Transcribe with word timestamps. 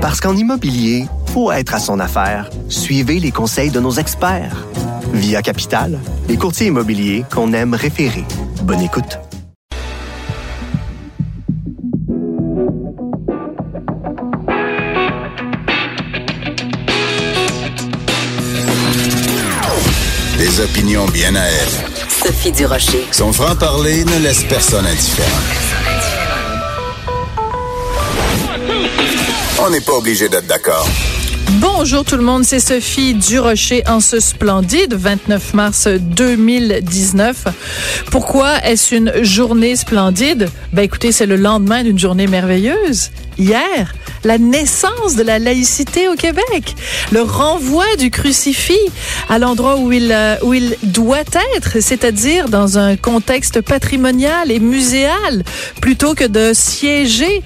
Parce 0.00 0.18
qu'en 0.18 0.34
immobilier, 0.34 1.04
faut 1.26 1.52
être 1.52 1.74
à 1.74 1.78
son 1.78 2.00
affaire. 2.00 2.48
Suivez 2.70 3.20
les 3.20 3.30
conseils 3.30 3.70
de 3.70 3.80
nos 3.80 3.92
experts. 3.92 4.66
Via 5.12 5.42
Capital, 5.42 5.98
les 6.26 6.38
courtiers 6.38 6.68
immobiliers 6.68 7.24
qu'on 7.30 7.52
aime 7.52 7.74
référer. 7.74 8.24
Bonne 8.62 8.80
écoute. 8.80 9.18
Des 20.38 20.60
opinions 20.60 21.04
bien 21.12 21.36
à 21.36 21.44
elle. 21.44 21.68
Sophie 22.08 22.52
Durocher. 22.52 23.06
Son 23.12 23.34
franc-parler 23.34 24.04
ne 24.06 24.18
laisse 24.20 24.44
personne 24.44 24.86
indifférent. 24.86 25.70
On 29.62 29.68
n'est 29.68 29.80
pas 29.80 29.92
obligé 29.92 30.28
d'être 30.30 30.46
d'accord. 30.46 30.88
Bonjour 31.60 32.02
tout 32.04 32.16
le 32.16 32.22
monde, 32.22 32.44
c'est 32.44 32.60
Sophie 32.60 33.12
Durocher 33.12 33.82
en 33.86 34.00
ce 34.00 34.18
splendide 34.18 34.94
29 34.94 35.52
mars 35.52 35.86
2019. 35.86 37.44
Pourquoi 38.10 38.64
est-ce 38.64 38.94
une 38.94 39.22
journée 39.22 39.76
splendide? 39.76 40.48
Ben 40.72 40.82
écoutez, 40.82 41.12
c'est 41.12 41.26
le 41.26 41.36
lendemain 41.36 41.82
d'une 41.82 41.98
journée 41.98 42.26
merveilleuse. 42.26 43.10
Hier, 43.40 43.94
la 44.22 44.36
naissance 44.36 45.16
de 45.16 45.22
la 45.22 45.38
laïcité 45.38 46.08
au 46.08 46.14
Québec, 46.14 46.76
le 47.10 47.22
renvoi 47.22 47.86
du 47.96 48.10
crucifix 48.10 48.78
à 49.30 49.38
l'endroit 49.38 49.76
où 49.76 49.90
il, 49.92 50.12
euh, 50.12 50.36
où 50.42 50.52
il 50.52 50.76
doit 50.82 51.24
être, 51.56 51.80
c'est-à-dire 51.80 52.50
dans 52.50 52.76
un 52.76 52.98
contexte 52.98 53.62
patrimonial 53.62 54.50
et 54.50 54.60
muséal, 54.60 55.42
plutôt 55.80 56.14
que 56.14 56.24
de 56.24 56.52
siéger 56.52 57.42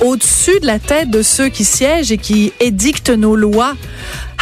au-dessus 0.00 0.58
de 0.58 0.66
la 0.66 0.80
tête 0.80 1.10
de 1.10 1.22
ceux 1.22 1.48
qui 1.48 1.64
siègent 1.64 2.10
et 2.10 2.18
qui 2.18 2.52
édictent 2.58 3.10
nos 3.10 3.36
lois. 3.36 3.74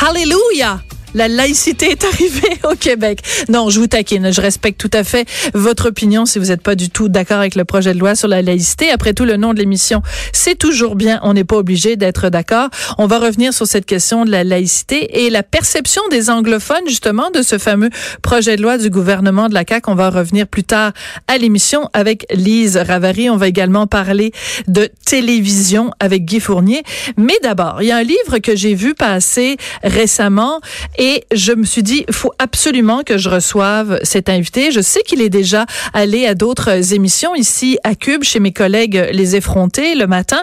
Hallelujah! 0.00 0.80
La 1.14 1.28
laïcité 1.28 1.90
est 1.90 2.04
arrivée 2.04 2.58
au 2.64 2.74
Québec. 2.74 3.20
Non, 3.48 3.70
je 3.70 3.80
vous 3.80 3.86
taquine. 3.86 4.32
Je 4.32 4.40
respecte 4.40 4.80
tout 4.80 4.90
à 4.92 5.04
fait 5.04 5.26
votre 5.54 5.88
opinion 5.88 6.26
si 6.26 6.38
vous 6.38 6.46
n'êtes 6.46 6.62
pas 6.62 6.74
du 6.74 6.90
tout 6.90 7.08
d'accord 7.08 7.38
avec 7.38 7.54
le 7.54 7.64
projet 7.64 7.94
de 7.94 7.98
loi 7.98 8.14
sur 8.14 8.28
la 8.28 8.42
laïcité. 8.42 8.90
Après 8.90 9.14
tout, 9.14 9.24
le 9.24 9.36
nom 9.36 9.54
de 9.54 9.58
l'émission, 9.58 10.02
c'est 10.32 10.56
toujours 10.56 10.96
bien. 10.96 11.20
On 11.22 11.34
n'est 11.34 11.44
pas 11.44 11.56
obligé 11.56 11.96
d'être 11.96 12.28
d'accord. 12.28 12.68
On 12.98 13.06
va 13.06 13.18
revenir 13.18 13.52
sur 13.52 13.66
cette 13.66 13.86
question 13.86 14.24
de 14.24 14.30
la 14.30 14.44
laïcité 14.44 15.24
et 15.24 15.30
la 15.30 15.42
perception 15.42 16.02
des 16.10 16.30
anglophones, 16.30 16.86
justement, 16.86 17.30
de 17.30 17.42
ce 17.42 17.58
fameux 17.58 17.90
projet 18.22 18.56
de 18.56 18.62
loi 18.62 18.78
du 18.78 18.90
gouvernement 18.90 19.48
de 19.48 19.54
la 19.54 19.64
CAQ. 19.68 19.90
On 19.90 19.94
va 19.94 20.10
revenir 20.10 20.46
plus 20.46 20.64
tard 20.64 20.92
à 21.28 21.38
l'émission 21.38 21.88
avec 21.92 22.26
Lise 22.32 22.76
Ravary. 22.76 23.30
On 23.30 23.36
va 23.36 23.48
également 23.48 23.86
parler 23.86 24.32
de 24.66 24.88
télévision 25.06 25.90
avec 26.00 26.24
Guy 26.24 26.40
Fournier. 26.40 26.82
Mais 27.16 27.34
d'abord, 27.42 27.82
il 27.82 27.88
y 27.88 27.92
a 27.92 27.96
un 27.96 28.02
livre 28.02 28.38
que 28.42 28.56
j'ai 28.56 28.74
vu 28.74 28.94
passer 28.94 29.56
récemment 29.82 30.60
je 31.32 31.52
me 31.52 31.64
suis 31.64 31.82
dit, 31.82 32.04
il 32.08 32.14
faut 32.14 32.32
absolument 32.38 33.02
que 33.02 33.18
je 33.18 33.28
reçoive 33.28 33.98
cet 34.02 34.28
invité. 34.28 34.70
Je 34.70 34.80
sais 34.80 35.02
qu'il 35.02 35.20
est 35.20 35.30
déjà 35.30 35.66
allé 35.92 36.26
à 36.26 36.34
d'autres 36.34 36.94
émissions 36.94 37.34
ici 37.34 37.78
à 37.84 37.94
Cube 37.94 38.24
chez 38.24 38.40
mes 38.40 38.52
collègues 38.52 39.08
Les 39.12 39.36
Effrontés 39.36 39.94
le 39.94 40.06
matin. 40.06 40.42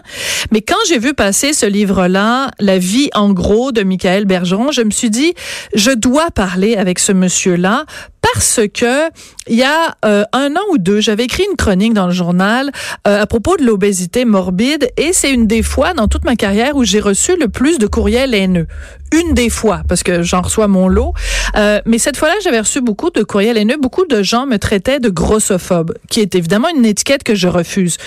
Mais 0.52 0.62
quand 0.62 0.82
j'ai 0.88 1.00
vu 1.00 1.14
passer 1.14 1.54
ce 1.54 1.66
livre-là, 1.66 2.52
La 2.60 2.78
vie 2.78 3.10
en 3.14 3.32
gros 3.32 3.72
de 3.72 3.84
Michael 3.84 4.26
Bergeron, 4.26 4.72
je 4.72 4.82
me 4.82 4.92
suis 4.92 5.10
dit, 5.10 5.34
je 5.74 5.92
dois 5.92 6.32
parler 6.32 6.76
avec 6.76 7.00
ce 7.00 7.12
monsieur-là 7.12 7.86
parce 8.22 8.62
que 8.74 9.10
il 9.48 9.56
y 9.56 9.64
a 9.64 9.96
euh, 10.06 10.24
un 10.34 10.56
an 10.56 10.62
ou 10.72 10.78
deux, 10.78 11.02
j'avais 11.02 11.26
écrit 11.26 11.46
une 11.50 11.58
chronique 11.58 11.94
dans 11.94 12.06
le 12.06 12.14
journal 12.14 12.72
euh, 13.08 13.22
à 13.22 13.26
propos 13.26 13.58
de 13.58 13.64
l'obésité 13.64 14.26
morbide 14.26 14.90
et 14.98 15.14
c'est 15.14 15.32
une 15.32 15.48
des 15.48 15.64
fois 15.64 15.94
dans 15.94 16.08
toute 16.08 16.26
ma 16.26 16.36
carrière 16.36 16.76
où 16.76 16.84
j'ai 16.84 17.00
reçu 17.00 17.36
le 17.38 17.48
plus 17.48 17.80
de 17.80 17.88
courriels 17.88 18.34
haineux. 18.34 18.68
Une 19.14 19.34
des 19.34 19.50
fois, 19.50 19.82
parce 19.90 20.04
que 20.04 20.24
j'en 20.24 20.42
reçois 20.42 20.70
mon 20.70 20.88
lot. 20.88 21.14
Euh, 21.58 21.82
mais 21.86 21.98
cette 21.98 22.16
fois-là, 22.16 22.36
j'avais 22.42 22.62
reçu 22.62 22.80
beaucoup 22.80 23.10
de 23.10 23.24
courriels 23.24 23.58
haineux. 23.58 23.76
Beaucoup 23.78 24.06
de 24.06 24.24
gens 24.24 24.46
me 24.46 24.58
traitaient 24.58 25.02
de 25.02 25.10
grossophobe, 25.10 25.94
qui 26.10 26.22
est 26.22 26.34
évidemment 26.34 26.70
une 26.70 26.86
étiquette 26.86 27.24
que 27.24 27.36
je 27.36 27.50
refuse. 27.50 27.98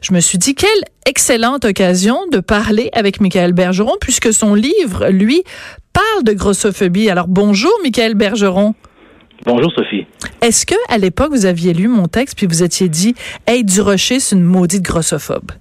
Je 0.00 0.14
me 0.14 0.20
suis 0.20 0.38
dit, 0.38 0.54
quelle 0.54 0.70
excellente 1.04 1.66
occasion 1.66 2.18
de 2.32 2.38
parler 2.38 2.88
avec 2.94 3.20
Michael 3.20 3.52
Bergeron, 3.52 3.96
puisque 4.00 4.32
son 4.32 4.54
livre, 4.54 5.08
lui, 5.10 5.44
parle 5.92 6.24
de 6.24 6.32
grossophobie. 6.32 7.10
Alors 7.10 7.28
bonjour, 7.28 7.72
Michael 7.82 8.14
Bergeron. 8.14 8.74
Bonjour 9.44 9.70
Sophie. 9.72 10.06
Est-ce 10.40 10.64
que 10.64 10.74
à 10.88 10.96
l'époque 10.96 11.30
vous 11.30 11.44
aviez 11.44 11.74
lu 11.74 11.86
mon 11.86 12.06
texte 12.06 12.36
puis 12.36 12.46
vous 12.46 12.62
étiez 12.62 12.88
dit 12.88 13.14
"Hey 13.46 13.62
du 13.62 13.82
Rocher, 13.82 14.18
c'est 14.18 14.36
une 14.36 14.42
maudite 14.42 14.82
grossophobe." 14.82 15.52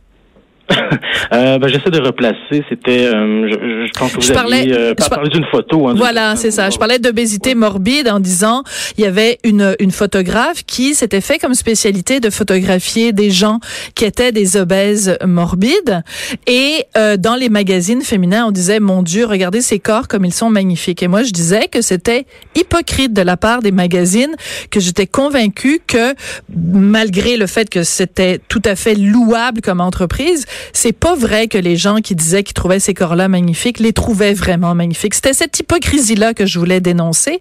Euh, 1.34 1.60
ben, 1.60 1.68
j'essaie 1.68 1.90
de 1.90 2.00
replacer. 2.00 2.64
C'était, 2.70 3.06
euh, 3.06 3.48
je, 3.50 3.88
je, 3.88 4.00
pense 4.00 4.12
que 4.12 4.16
vous 4.16 4.22
je 4.22 4.34
parlais, 4.34 4.72
euh, 4.72 4.94
parlé 4.96 5.30
d'une 5.30 5.46
photo. 5.46 5.88
Hein, 5.88 5.94
voilà, 5.96 6.36
c'est 6.36 6.52
ça. 6.52 6.70
Je 6.70 6.78
parlais 6.78 7.00
d'obésité 7.00 7.54
morbide 7.56 8.08
en 8.08 8.20
disant 8.20 8.64
il 8.98 9.04
y 9.04 9.08
avait 9.08 9.40
une, 9.44 9.76
une 9.80 9.92
photographe 9.92 10.64
qui 10.66 10.96
s'était 10.96 11.22
fait 11.22 11.38
comme 11.40 11.54
spécialité 11.54 12.20
de 12.20 12.30
photographier 12.30 13.12
des 13.12 13.30
gens 13.30 13.60
qui 13.96 14.06
étaient 14.06 14.32
des 14.32 14.58
obèses 14.58 15.18
morbides. 15.26 16.04
Et 16.48 16.86
euh, 16.98 17.18
dans 17.18 17.36
les 17.36 17.50
magazines 17.50 18.02
féminins, 18.02 18.46
on 18.48 18.52
disait 18.52 18.80
mon 18.80 19.04
Dieu, 19.04 19.26
regardez 19.26 19.62
ces 19.62 19.80
corps 19.80 20.08
comme 20.08 20.26
ils 20.26 20.34
sont 20.34 20.50
magnifiques. 20.50 21.04
Et 21.04 21.08
moi, 21.08 21.24
je 21.24 21.32
disais 21.32 21.68
que 21.68 21.82
c'était 21.82 22.26
hypocrite 22.56 23.14
de 23.14 23.22
la 23.22 23.38
part 23.38 23.62
des 23.62 23.72
magazines, 23.72 24.36
que 24.72 24.80
j'étais 24.80 25.08
convaincue 25.08 25.82
que 25.86 26.14
malgré 26.56 27.38
le 27.38 27.48
fait 27.48 27.70
que 27.70 27.84
c'était 27.84 28.40
tout 28.48 28.62
à 28.66 28.76
fait 28.76 28.96
louable 28.96 29.62
comme 29.62 29.82
entreprise, 29.82 30.46
c'est 30.74 30.92
pas 30.92 31.16
vrai 31.16 31.48
que 31.48 31.58
les 31.58 31.76
gens 31.76 31.98
qui 31.98 32.16
disaient 32.16 32.44
qu'ils 32.44 32.54
trouvaient 32.54 32.80
ces 32.80 32.94
corps-là 32.94 33.28
magnifiques 33.28 33.80
les 33.80 33.94
trouvaient 33.94 34.34
vraiment 34.34 34.76
magnifiques. 34.76 35.16
C'était 35.16 35.34
cette 35.34 35.60
hypocrisie-là 35.60 36.34
que 36.34 36.46
je 36.46 36.60
voulais 36.60 36.82
dénoncer. 36.82 37.40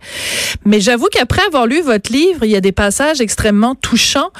Mais 0.64 0.80
j'avoue 0.80 1.08
qu'après 1.10 1.42
avoir 1.46 1.66
lu 1.66 1.80
votre 1.80 2.12
livre, 2.12 2.44
il 2.44 2.50
y 2.50 2.56
a 2.56 2.60
des 2.60 2.72
passages 2.72 3.20
extrêmement 3.20 3.74
touchants. 3.74 4.30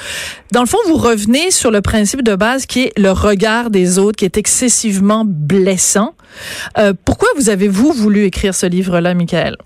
Dans 0.51 0.61
le 0.61 0.67
fond, 0.67 0.77
vous 0.87 0.97
revenez 0.97 1.51
sur 1.51 1.71
le 1.71 1.81
principe 1.81 2.23
de 2.23 2.35
base 2.35 2.65
qui 2.65 2.83
est 2.83 2.99
le 2.99 3.11
regard 3.11 3.69
des 3.69 3.99
autres, 3.99 4.17
qui 4.17 4.25
est 4.25 4.37
excessivement 4.37 5.23
blessant. 5.25 6.15
Euh, 6.77 6.93
pourquoi 7.05 7.29
vous 7.37 7.49
avez-vous 7.49 7.91
voulu 7.91 8.25
écrire 8.25 8.55
ce 8.55 8.65
livre-là, 8.65 9.13
Michael? 9.13 9.57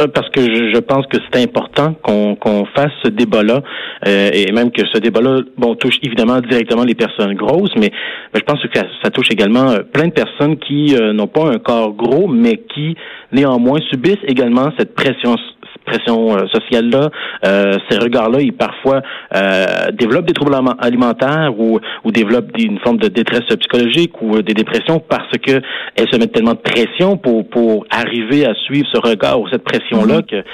Euh, 0.00 0.06
parce 0.08 0.28
que 0.30 0.40
je, 0.40 0.78
pense 0.78 1.06
que 1.06 1.18
c'est 1.30 1.42
important 1.42 1.94
qu'on 2.02 2.64
fasse 2.74 2.92
ce 3.04 3.10
débat-là, 3.10 3.60
euh, 4.06 4.30
et 4.32 4.50
même 4.52 4.70
que 4.70 4.82
ce 4.92 4.98
débat-là, 4.98 5.40
bon, 5.58 5.74
touche 5.74 5.96
évidemment 6.02 6.40
directement 6.40 6.84
les 6.84 6.94
personnes 6.94 7.34
grosses, 7.34 7.74
mais, 7.76 7.90
je 8.34 8.40
pense 8.40 8.60
que 8.62 8.78
ça, 9.02 9.10
touche 9.10 9.30
également 9.30 9.70
euh, 9.70 9.80
plein 9.80 10.08
de 10.08 10.12
personnes 10.12 10.58
qui 10.58 10.94
n'ont 10.94 11.26
pas 11.26 11.50
un 11.50 11.58
corps 11.58 11.92
gros, 11.92 12.28
mais 12.28 12.62
qui 12.74 12.96
néanmoins 13.32 13.78
subissent 13.90 14.24
également 14.26 14.70
cette 14.78 14.94
pression 14.94 15.36
pression 15.84 16.36
euh, 16.36 16.46
sociale-là, 16.52 17.10
euh, 17.46 17.76
ces 17.88 17.98
regards-là, 17.98 18.40
ils 18.40 18.52
parfois 18.52 19.02
euh, 19.34 19.90
développent 19.92 20.26
des 20.26 20.34
troubles 20.34 20.54
alimentaires 20.78 21.52
ou, 21.58 21.80
ou 22.04 22.12
développent 22.12 22.50
une 22.58 22.78
forme 22.80 22.98
de 22.98 23.08
détresse 23.08 23.46
psychologique 23.58 24.20
ou 24.22 24.42
des 24.42 24.54
dépressions 24.54 25.00
parce 25.00 25.32
que 25.38 25.60
elles 25.96 26.08
se 26.10 26.16
mettent 26.18 26.32
tellement 26.32 26.54
de 26.54 26.58
pression 26.58 27.16
pour, 27.16 27.48
pour 27.48 27.86
arriver 27.90 28.46
à 28.46 28.54
suivre 28.54 28.86
ce 28.92 29.00
regard 29.00 29.40
ou 29.40 29.48
cette 29.48 29.64
pression-là 29.64 30.20
mm-hmm. 30.20 30.42
que 30.42 30.44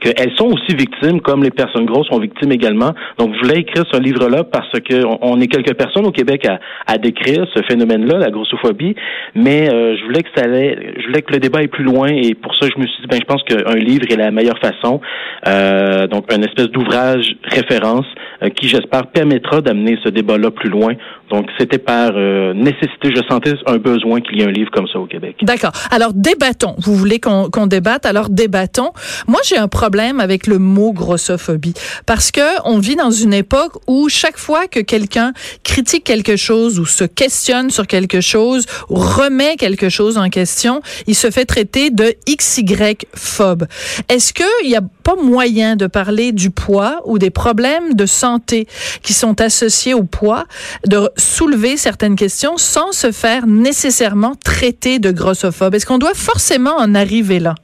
qu'elles 0.00 0.34
sont 0.36 0.46
aussi 0.46 0.74
victimes, 0.74 1.20
comme 1.20 1.42
les 1.42 1.50
personnes 1.50 1.86
grosses 1.86 2.08
sont 2.08 2.18
victimes 2.18 2.52
également. 2.52 2.92
Donc, 3.18 3.34
je 3.34 3.40
voulais 3.40 3.60
écrire 3.60 3.84
ce 3.90 3.98
livre-là 3.98 4.44
parce 4.44 4.72
que 4.80 5.04
on, 5.22 5.40
est 5.40 5.46
quelques 5.46 5.74
personnes 5.74 6.06
au 6.06 6.10
Québec 6.10 6.46
à, 6.46 6.58
à 6.86 6.98
décrire 6.98 7.46
ce 7.54 7.62
phénomène-là, 7.62 8.18
la 8.18 8.30
grossophobie, 8.30 8.94
mais 9.34 9.72
euh, 9.72 9.96
je 9.96 10.04
voulais 10.04 10.22
que 10.22 10.28
ça 10.36 10.44
allait, 10.44 10.94
je 10.98 11.06
voulais 11.06 11.22
que 11.22 11.32
le 11.32 11.40
débat 11.40 11.60
aille 11.60 11.68
plus 11.68 11.84
loin 11.84 12.08
et 12.08 12.34
pour 12.34 12.54
ça, 12.56 12.66
je 12.74 12.80
me 12.80 12.86
suis 12.86 13.02
dit, 13.02 13.08
ben, 13.08 13.18
je 13.20 13.26
pense 13.26 13.42
qu'un 13.44 13.74
livre 13.74 14.06
est 14.10 14.16
la 14.16 14.30
meilleure 14.30 14.58
façon. 14.58 15.00
Euh, 15.48 16.06
donc, 16.06 16.32
une 16.32 16.44
espèce 16.44 16.68
d'ouvrage 16.68 17.36
référence 17.44 18.06
euh, 18.42 18.50
qui, 18.50 18.68
j'espère, 18.68 19.06
permettra 19.06 19.60
d'amener 19.60 19.98
ce 20.04 20.08
débat-là 20.08 20.50
plus 20.50 20.70
loin. 20.70 20.92
Donc, 21.30 21.46
c'était 21.58 21.78
par 21.78 22.12
nécessité, 22.12 23.10
je 23.14 23.22
sentais 23.28 23.54
un 23.66 23.78
besoin 23.78 24.20
qu'il 24.20 24.38
y 24.38 24.42
ait 24.42 24.46
un 24.46 24.50
livre 24.50 24.70
comme 24.70 24.86
ça 24.86 24.98
au 24.98 25.06
Québec. 25.06 25.36
D'accord. 25.42 25.72
Alors, 25.90 26.12
débattons. 26.14 26.74
Vous 26.78 26.94
voulez 26.94 27.18
qu'on 27.18 27.66
débatte, 27.66 28.06
alors 28.06 28.28
débattons. 28.28 28.90
Moi, 29.26 29.40
j'ai 29.44 29.56
un 29.56 29.68
problème 29.68 29.83
problème 29.84 30.18
avec 30.18 30.46
le 30.46 30.58
mot 30.58 30.94
grossophobie 30.94 31.74
parce 32.06 32.30
que 32.30 32.40
on 32.64 32.78
vit 32.78 32.96
dans 32.96 33.10
une 33.10 33.34
époque 33.34 33.74
où 33.86 34.08
chaque 34.08 34.38
fois 34.38 34.66
que 34.66 34.80
quelqu'un 34.80 35.34
critique 35.62 36.04
quelque 36.04 36.36
chose 36.36 36.78
ou 36.78 36.86
se 36.86 37.04
questionne 37.04 37.68
sur 37.68 37.86
quelque 37.86 38.22
chose 38.22 38.64
ou 38.88 38.94
remet 38.94 39.56
quelque 39.56 39.90
chose 39.90 40.16
en 40.16 40.30
question, 40.30 40.80
il 41.06 41.14
se 41.14 41.30
fait 41.30 41.44
traiter 41.44 41.90
de 41.90 42.14
XY 42.26 42.96
phobe. 43.14 43.66
Est-ce 44.08 44.32
qu'il 44.32 44.68
n'y 44.70 44.74
a 44.74 44.80
pas 45.02 45.16
moyen 45.16 45.76
de 45.76 45.86
parler 45.86 46.32
du 46.32 46.48
poids 46.48 47.02
ou 47.04 47.18
des 47.18 47.28
problèmes 47.28 47.92
de 47.92 48.06
santé 48.06 48.66
qui 49.02 49.12
sont 49.12 49.38
associés 49.42 49.92
au 49.92 50.04
poids, 50.04 50.46
de 50.86 51.10
soulever 51.18 51.76
certaines 51.76 52.16
questions 52.16 52.56
sans 52.56 52.92
se 52.92 53.12
faire 53.12 53.46
nécessairement 53.46 54.34
traiter 54.34 54.98
de 54.98 55.10
grossophobe? 55.10 55.74
Est-ce 55.74 55.84
qu'on 55.84 55.98
doit 55.98 56.14
forcément 56.14 56.76
en 56.78 56.94
arriver 56.94 57.38
là? 57.38 57.54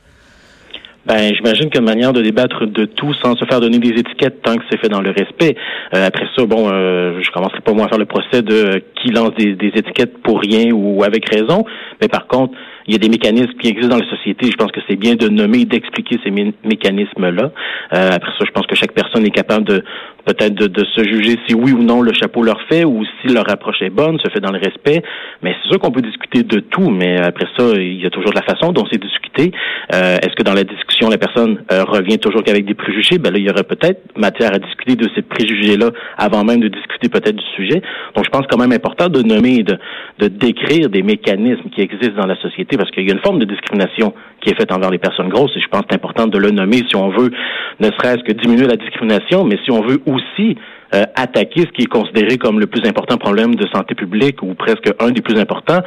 Ben, 1.10 1.34
j'imagine 1.34 1.70
qu'une 1.70 1.84
manière 1.84 2.12
de 2.12 2.22
débattre 2.22 2.68
de 2.68 2.84
tout 2.84 3.12
sans 3.14 3.34
se 3.34 3.44
faire 3.44 3.58
donner 3.58 3.80
des 3.80 3.88
étiquettes 3.88 4.42
tant 4.42 4.54
que 4.54 4.62
c'est 4.70 4.78
fait 4.78 4.88
dans 4.88 5.00
le 5.00 5.10
respect. 5.10 5.56
Euh, 5.92 6.06
après 6.06 6.26
ça, 6.36 6.46
bon, 6.46 6.70
euh, 6.70 7.18
je 7.20 7.28
commencerai 7.32 7.62
pas 7.62 7.72
moi 7.72 7.86
à 7.86 7.88
faire 7.88 7.98
le 7.98 8.04
procès 8.04 8.42
de 8.42 8.54
euh, 8.54 8.78
qui 8.94 9.10
lance 9.10 9.34
des, 9.36 9.72
étiquettes 9.74 10.22
pour 10.22 10.40
rien 10.40 10.70
ou 10.72 11.02
avec 11.02 11.28
raison. 11.28 11.64
Mais 12.00 12.06
par 12.06 12.28
contre, 12.28 12.54
il 12.86 12.92
y 12.92 12.96
a 12.96 12.98
des 12.98 13.08
mécanismes 13.08 13.52
qui 13.60 13.68
existent 13.68 13.96
dans 13.96 14.02
la 14.02 14.10
société. 14.10 14.46
Je 14.50 14.56
pense 14.56 14.72
que 14.72 14.80
c'est 14.88 14.96
bien 14.96 15.14
de 15.14 15.28
nommer 15.28 15.60
et 15.60 15.64
d'expliquer 15.64 16.18
ces 16.24 16.30
mécanismes-là. 16.30 17.52
Euh, 17.94 18.10
après 18.12 18.30
ça, 18.38 18.44
je 18.46 18.50
pense 18.52 18.66
que 18.66 18.74
chaque 18.76 18.92
personne 18.92 19.24
est 19.26 19.30
capable 19.30 19.64
de 19.64 19.84
peut-être 20.24 20.54
de, 20.54 20.84
se 20.84 21.04
juger 21.04 21.38
si 21.46 21.54
oui 21.54 21.72
ou 21.72 21.82
non 21.82 22.02
le 22.02 22.12
chapeau 22.12 22.42
leur 22.42 22.60
fait 22.68 22.84
ou 22.84 23.04
si 23.20 23.32
leur 23.32 23.48
approche 23.50 23.82
est 23.82 23.90
bonne, 23.90 24.18
se 24.18 24.30
fait 24.30 24.40
dans 24.40 24.52
le 24.52 24.58
respect. 24.58 25.02
Mais 25.42 25.54
c'est 25.62 25.68
sûr 25.68 25.78
qu'on 25.78 25.90
peut 25.90 26.02
discuter 26.02 26.42
de 26.42 26.60
tout, 26.60 26.90
mais 26.90 27.20
après 27.20 27.46
ça, 27.56 27.64
il 27.76 28.00
y 28.00 28.06
a 28.06 28.10
toujours 28.10 28.32
la 28.34 28.42
façon 28.42 28.72
dont 28.72 28.84
c'est 28.90 29.00
discuté. 29.00 29.52
Euh, 29.94 30.16
est-ce 30.22 30.34
que 30.34 30.42
dans 30.42 30.54
la 30.54 30.64
discussion, 30.64 31.08
la 31.08 31.18
personne 31.18 31.62
euh, 31.72 31.84
revient 31.84 32.18
toujours 32.18 32.42
qu'avec 32.42 32.64
des 32.64 32.74
préjugés? 32.74 33.18
Ben 33.18 33.32
là, 33.32 33.38
il 33.38 33.46
y 33.46 33.50
aurait 33.50 33.64
peut-être 33.64 34.00
matière 34.16 34.52
à 34.54 34.58
discuter 34.58 34.96
de 34.96 35.08
ces 35.14 35.22
préjugés-là 35.22 35.90
avant 36.16 36.44
même 36.44 36.60
de 36.60 36.68
discuter 36.68 37.08
peut-être 37.08 37.36
du 37.36 37.46
sujet. 37.56 37.82
Donc, 38.14 38.24
je 38.24 38.30
pense 38.30 38.46
quand 38.48 38.58
même 38.58 38.72
important 38.72 39.08
de 39.08 39.22
nommer, 39.22 39.62
de, 39.62 39.78
de 40.18 40.28
décrire 40.28 40.88
des 40.88 41.02
mécanismes 41.02 41.70
qui 41.74 41.80
existent 41.80 42.16
dans 42.16 42.26
la 42.26 42.36
société 42.36 42.76
parce 42.76 42.90
qu'il 42.90 43.06
y 43.06 43.10
a 43.10 43.14
une 43.14 43.20
forme 43.20 43.38
de 43.38 43.44
discrimination 43.44 44.14
qui 44.40 44.50
est 44.50 44.54
faite 44.54 44.72
envers 44.72 44.90
les 44.90 44.98
personnes 44.98 45.28
grosses 45.28 45.56
et 45.56 45.60
je 45.60 45.68
pense 45.68 45.82
que 45.82 45.88
c'est 45.90 45.96
important 45.96 46.26
de 46.26 46.38
le 46.38 46.50
nommer 46.50 46.82
si 46.88 46.96
on 46.96 47.10
veut 47.10 47.30
ne 47.78 47.86
serait-ce 47.86 48.22
que 48.24 48.32
diminuer 48.32 48.66
la 48.66 48.76
discrimination, 48.76 49.44
mais 49.44 49.58
si 49.64 49.70
on 49.70 49.82
veut 49.82 50.00
aussi 50.06 50.56
euh, 50.94 51.04
attaquer 51.14 51.60
ce 51.60 51.72
qui 51.72 51.82
est 51.82 51.86
considéré 51.86 52.36
comme 52.36 52.58
le 52.58 52.66
plus 52.66 52.86
important 52.88 53.16
problème 53.16 53.54
de 53.54 53.66
santé 53.68 53.94
publique 53.94 54.42
ou 54.42 54.54
presque 54.54 54.90
un 54.98 55.10
des 55.10 55.22
plus 55.22 55.38
importants, 55.38 55.80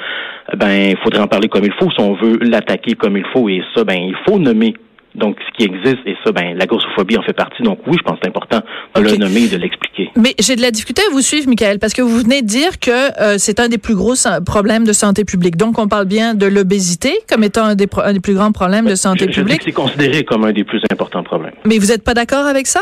ben 0.56 0.92
il 0.92 0.98
faudrait 0.98 1.22
en 1.22 1.28
parler 1.28 1.50
comme 1.50 1.66
il 1.66 1.74
faut. 1.74 1.90
Si 1.92 2.00
on 2.00 2.14
veut 2.14 2.40
l'attaquer 2.42 2.94
comme 2.94 3.18
il 3.18 3.26
faut 3.34 3.50
et 3.50 3.62
ça 3.76 3.84
ben 3.84 3.98
il 3.98 4.16
faut 4.26 4.40
nommer 4.40 4.74
donc, 5.15 5.38
ce 5.48 5.57
qui 5.57 5.63
existe, 5.63 6.00
et 6.06 6.15
ça, 6.24 6.31
ben, 6.31 6.57
la 6.57 6.65
grossophobie 6.65 7.18
en 7.18 7.21
fait 7.21 7.33
partie. 7.33 7.62
Donc, 7.62 7.80
oui, 7.86 7.98
je 8.00 8.04
pense 8.04 8.15
que 8.15 8.21
c'est 8.24 8.30
important 8.30 8.62
de 8.95 9.01
le 9.01 9.18
nommer 9.18 9.44
et 9.44 9.48
de 9.48 9.57
l'expliquer. 9.57 10.10
Mais 10.15 10.33
j'ai 10.39 10.56
de 10.56 10.62
la 10.62 10.71
difficulté 10.71 11.04
à 11.07 11.12
vous 11.12 11.21
suivre, 11.21 11.48
Michael, 11.48 11.80
parce 11.80 11.94
que 11.94 12.01
vous 12.01 12.18
venez 12.18 12.42
de 12.42 12.48
dire 12.48 12.80
que 12.80 13.21
euh, 13.21 13.36
c'est 13.38 13.60
un 13.60 13.69
des 13.69 13.77
plus 13.77 13.95
gros 13.95 14.15
problèmes 14.45 14.86
de 14.86 14.94
santé 14.94 15.24
publique. 15.24 15.56
Donc, 15.56 15.77
on 15.77 15.88
parle 15.88 16.06
bien 16.06 16.33
de 16.33 16.48
l'obésité 16.48 17.13
comme 17.30 17.44
étant 17.44 17.65
un 17.65 17.75
des, 17.75 17.88
un 18.04 18.13
des, 18.13 18.19
plus 18.19 18.33
grands 18.33 18.51
problèmes 18.51 18.86
de 18.86 18.95
santé 18.95 19.27
publique. 19.27 19.62
c'est 19.63 19.71
considéré 19.71 20.24
comme 20.24 20.45
un 20.45 20.51
des 20.51 20.63
plus 20.63 20.81
importants 20.92 21.24
problèmes. 21.24 21.54
Mais 21.66 21.77
vous 21.77 21.88
n'êtes 21.88 22.04
pas 22.04 22.13
d'accord 22.13 22.45
avec 22.45 22.68
ça? 22.68 22.81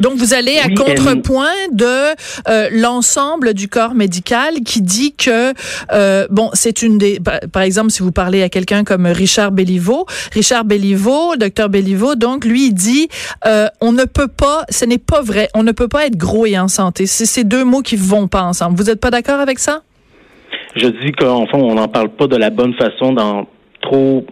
Donc 0.00 0.14
vous 0.16 0.34
allez 0.34 0.58
à 0.58 0.68
contrepoint 0.68 1.46
de 1.72 2.14
euh, 2.48 2.68
l'ensemble 2.70 3.54
du 3.54 3.68
corps 3.68 3.94
médical 3.94 4.56
qui 4.64 4.82
dit 4.82 5.14
que 5.14 5.52
euh, 5.92 6.26
bon 6.30 6.50
c'est 6.52 6.82
une 6.82 6.98
des 6.98 7.18
par 7.52 7.62
exemple 7.62 7.90
si 7.90 8.02
vous 8.02 8.12
parlez 8.12 8.42
à 8.42 8.48
quelqu'un 8.48 8.84
comme 8.84 9.06
Richard 9.06 9.52
Belliveau, 9.52 10.06
Richard 10.32 10.64
Belliveau, 10.64 11.36
docteur 11.36 11.68
Belliveau 11.68 12.14
donc 12.14 12.44
lui 12.44 12.66
il 12.66 12.74
dit 12.74 13.08
euh, 13.46 13.68
on 13.80 13.92
ne 13.92 14.04
peut 14.04 14.28
pas 14.28 14.64
ce 14.68 14.84
n'est 14.84 14.98
pas 14.98 15.22
vrai, 15.22 15.48
on 15.54 15.62
ne 15.62 15.72
peut 15.72 15.88
pas 15.88 16.06
être 16.06 16.16
gros 16.16 16.46
et 16.46 16.58
en 16.58 16.68
santé. 16.68 17.06
C'est 17.06 17.26
ces 17.26 17.44
deux 17.44 17.64
mots 17.64 17.82
qui 17.82 17.96
vont 17.96 18.28
pas 18.28 18.42
ensemble. 18.42 18.76
Vous 18.76 18.84
n'êtes 18.84 19.00
pas 19.00 19.10
d'accord 19.10 19.40
avec 19.40 19.58
ça? 19.58 19.82
Je 20.74 20.88
dis 20.88 21.12
qu'en 21.12 21.46
fond 21.46 21.62
on 21.62 21.74
n'en 21.74 21.88
parle 21.88 22.10
pas 22.10 22.26
de 22.26 22.36
la 22.36 22.50
bonne 22.50 22.74
façon 22.74 23.12
dans 23.12 23.46
trop 23.80 24.26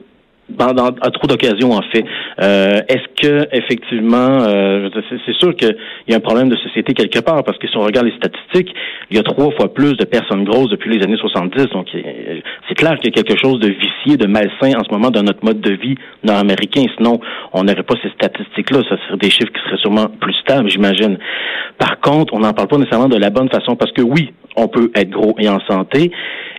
dans, 0.49 0.87
à 0.87 1.11
trop 1.11 1.27
d'occasions 1.27 1.73
en 1.73 1.83
fait. 1.93 2.05
Euh, 2.43 2.81
est-ce 2.89 3.09
que 3.21 3.49
effectivement, 3.53 4.43
euh, 4.47 4.89
c'est 5.27 5.35
sûr 5.37 5.55
qu'il 5.57 5.77
y 6.09 6.13
a 6.13 6.17
un 6.17 6.21
problème 6.21 6.49
de 6.49 6.57
société 6.57 6.93
quelque 6.95 7.21
part 7.21 7.43
parce 7.45 7.59
que 7.59 7.69
si 7.69 7.77
on 7.77 7.81
regarde 7.81 8.07
les 8.07 8.17
statistiques, 8.17 8.75
il 9.11 9.17
y 9.17 9.21
a 9.21 9.23
trois 9.23 9.51
fois 9.53 9.73
plus 9.73 9.97
de 9.97 10.05
personnes 10.05 10.45
grosses 10.45 10.69
depuis 10.71 10.97
les 10.97 11.03
années 11.05 11.17
70. 11.17 11.67
Donc 11.73 11.89
c'est 12.69 12.75
clair 12.75 12.97
qu'il 12.99 13.15
y 13.15 13.19
a 13.19 13.23
quelque 13.23 13.39
chose 13.41 13.59
de 13.61 13.69
vicié, 13.69 14.17
de 14.17 14.27
malsain 14.27 14.79
en 14.79 14.85
ce 14.85 14.93
moment 14.93 15.11
dans 15.11 15.23
notre 15.23 15.45
mode 15.45 15.61
de 15.61 15.73
vie 15.73 15.97
nord-américain. 16.23 16.85
Sinon, 16.97 17.21
on 17.53 17.65
n'aurait 17.65 17.83
pas 17.83 17.95
ces 18.03 18.11
statistiques-là. 18.11 18.81
Ça 18.89 18.97
serait 19.07 19.19
des 19.19 19.31
chiffres 19.31 19.53
qui 19.53 19.61
seraient 19.65 19.81
sûrement 19.81 20.07
plus 20.21 20.35
stables, 20.35 20.69
j'imagine. 20.69 21.19
Par 21.79 22.01
contre, 22.01 22.35
on 22.35 22.41
n'en 22.41 22.53
parle 22.53 22.69
pas 22.69 22.79
nécessairement 22.79 23.09
de 23.09 23.17
la 23.17 23.31
bonne 23.31 23.49
façon 23.49 23.77
parce 23.77 23.93
que 23.93 24.03
oui, 24.03 24.33
on 24.57 24.69
peut 24.69 24.91
être 24.95 25.11
gros 25.11 25.35
et 25.39 25.49
en 25.49 25.61
santé. 25.69 26.11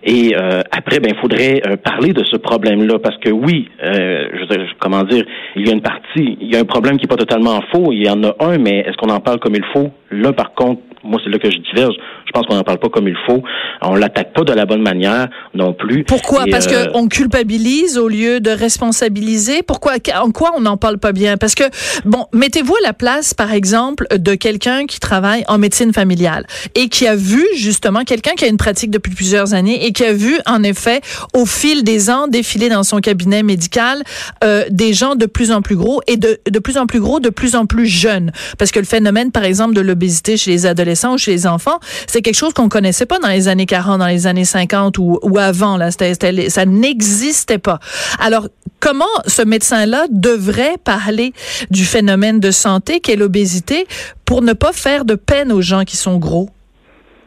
Et 0.04 0.36
euh, 0.36 0.62
après, 0.72 1.00
ben, 1.00 1.12
il 1.16 1.20
faudrait 1.20 1.62
euh, 1.66 1.78
parler 1.78 2.14
de 2.14 2.24
ce 2.24 2.38
problème-là, 2.38 3.00
parce 3.00 3.18
que 3.18 3.32
oui, 3.32 3.70
euh, 3.84 4.28
je, 4.34 4.74
comment 4.80 5.04
dire, 5.04 5.26
il 5.56 5.68
y 5.68 5.70
a 5.70 5.74
une 5.74 5.82
partie, 5.82 6.38
il 6.40 6.54
y 6.54 6.56
a 6.56 6.60
un 6.60 6.66
problème 6.66 6.98
qui 6.98 7.06
n'est 7.06 7.16
pas 7.16 7.16
totalement 7.16 7.60
faux, 7.74 7.92
il 7.92 8.06
y 8.06 8.10
en 8.10 8.24
a 8.24 8.36
un, 8.40 8.58
mais 8.58 8.82
est-ce 8.82 8.98
qu'on 8.98 9.10
en 9.10 9.20
parle 9.20 9.40
comme 9.40 9.56
il 9.56 9.66
faut? 9.74 9.90
Là, 10.12 10.32
par 10.34 10.54
contre, 10.54 10.82
moi, 11.04 11.20
c'est 11.24 11.30
là 11.30 11.40
que 11.40 11.50
je 11.50 11.58
diverge. 11.58 11.96
Je 12.26 12.32
pense 12.32 12.46
qu'on 12.48 12.56
n'en 12.56 12.64
parle 12.64 12.80
pas 12.80 12.90
comme 12.90 13.08
il 13.08 13.18
faut. 13.26 13.44
On 13.82 13.96
l'attaque 13.96 14.34
pas 14.34 14.44
de 14.44 14.54
la 14.54 14.66
bonne 14.66 14.82
manière 14.82 15.28
non 15.54 15.74
plus. 15.74 16.04
Pourquoi? 16.04 16.46
Parce 16.50 16.68
euh, 16.68 16.88
qu'on 16.88 17.08
culpabilise 17.08 17.98
au 17.98 18.08
lieu 18.08 18.40
de 18.40 18.50
responsabiliser? 18.50 19.64
Pourquoi? 19.64 19.94
En 20.20 20.32
quoi 20.32 20.52
on 20.58 20.62
n'en 20.62 20.78
parle 20.78 20.98
pas 20.98 21.12
bien? 21.12 21.38
Parce 21.38 21.56
que, 21.56 21.64
bon, 22.04 22.26
mettez-vous 22.34 22.76
à 22.76 22.88
la 22.88 22.94
place, 22.94 23.34
par 23.34 23.54
exemple, 23.54 24.08
de 24.16 24.36
quelqu'un 24.36 24.86
qui 24.86 25.00
travaille 25.00 25.44
en 25.48 25.58
médecine 25.58 25.94
familiale 25.94 26.46
et 26.74 26.90
qui 26.90 27.08
a 27.08 27.16
vu, 27.16 27.46
justement, 27.56 28.04
quelqu'un 28.04 28.34
qui 28.36 28.46
a 28.46 28.48
une 28.48 28.58
pratique 28.58 28.92
depuis 28.92 29.14
plusieurs 29.14 29.54
années 29.54 29.86
et 29.86 29.92
qui 29.92 30.04
a 30.04 30.14
vu, 30.14 30.40
en 30.48 30.64
effet, 30.64 31.02
au 31.34 31.46
fil 31.46 31.84
des 31.84 32.10
ans, 32.10 32.28
défiler 32.28 32.70
dans 32.70 32.84
son 32.84 33.00
cabinet 33.00 33.44
médical 33.44 34.02
euh, 34.44 34.64
des 34.70 34.94
gens 34.94 35.16
de 35.16 35.26
plus 35.26 35.52
en 35.52 35.62
plus 35.62 35.76
gros 35.76 36.02
et 36.08 36.18
de, 36.18 36.40
de 36.50 36.60
plus 36.60 36.78
en 36.78 36.88
plus 36.88 37.00
gros, 37.00 37.20
de 37.20 37.30
plus 37.30 37.56
en 37.56 37.66
plus 37.66 37.86
jeunes. 37.86 38.32
Parce 38.58 38.72
que 38.72 38.80
le 38.80 38.86
phénomène, 38.86 39.32
par 39.32 39.44
exemple, 39.44 39.76
de 39.76 39.82
l'obésité 39.82 40.38
chez 40.38 40.52
les 40.52 40.66
adolescents, 40.66 41.14
ou 41.14 41.18
chez 41.18 41.32
les 41.32 41.48
enfants, 41.48 41.80
c'est 42.16 42.22
quelque 42.22 42.36
chose 42.36 42.54
qu'on 42.54 42.70
connaissait 42.70 43.06
pas 43.06 43.20
dans 43.20 43.28
les 43.28 43.50
années 43.50 43.66
40, 43.66 44.00
dans 44.00 44.08
les 44.08 44.26
années 44.26 44.46
50 44.46 45.00
ou, 45.00 45.20
ou 45.22 45.38
avant. 45.38 45.76
Là, 45.76 45.90
ça 45.92 46.66
n'existait 46.66 47.58
pas. 47.58 47.82
Alors, 48.20 48.48
comment 48.80 49.04
ce 49.28 49.42
médecin-là 49.42 50.06
devrait 50.10 50.78
parler 50.82 51.34
du 51.72 51.84
phénomène 51.84 52.40
de 52.40 52.52
santé 52.52 53.02
qu'est 53.02 53.18
l'obésité 53.18 53.86
pour 54.24 54.42
ne 54.42 54.54
pas 54.54 54.72
faire 54.72 55.04
de 55.04 55.16
peine 55.16 55.52
aux 55.52 55.60
gens 55.60 55.84
qui 55.84 55.98
sont 55.98 56.16
gros? 56.16 56.50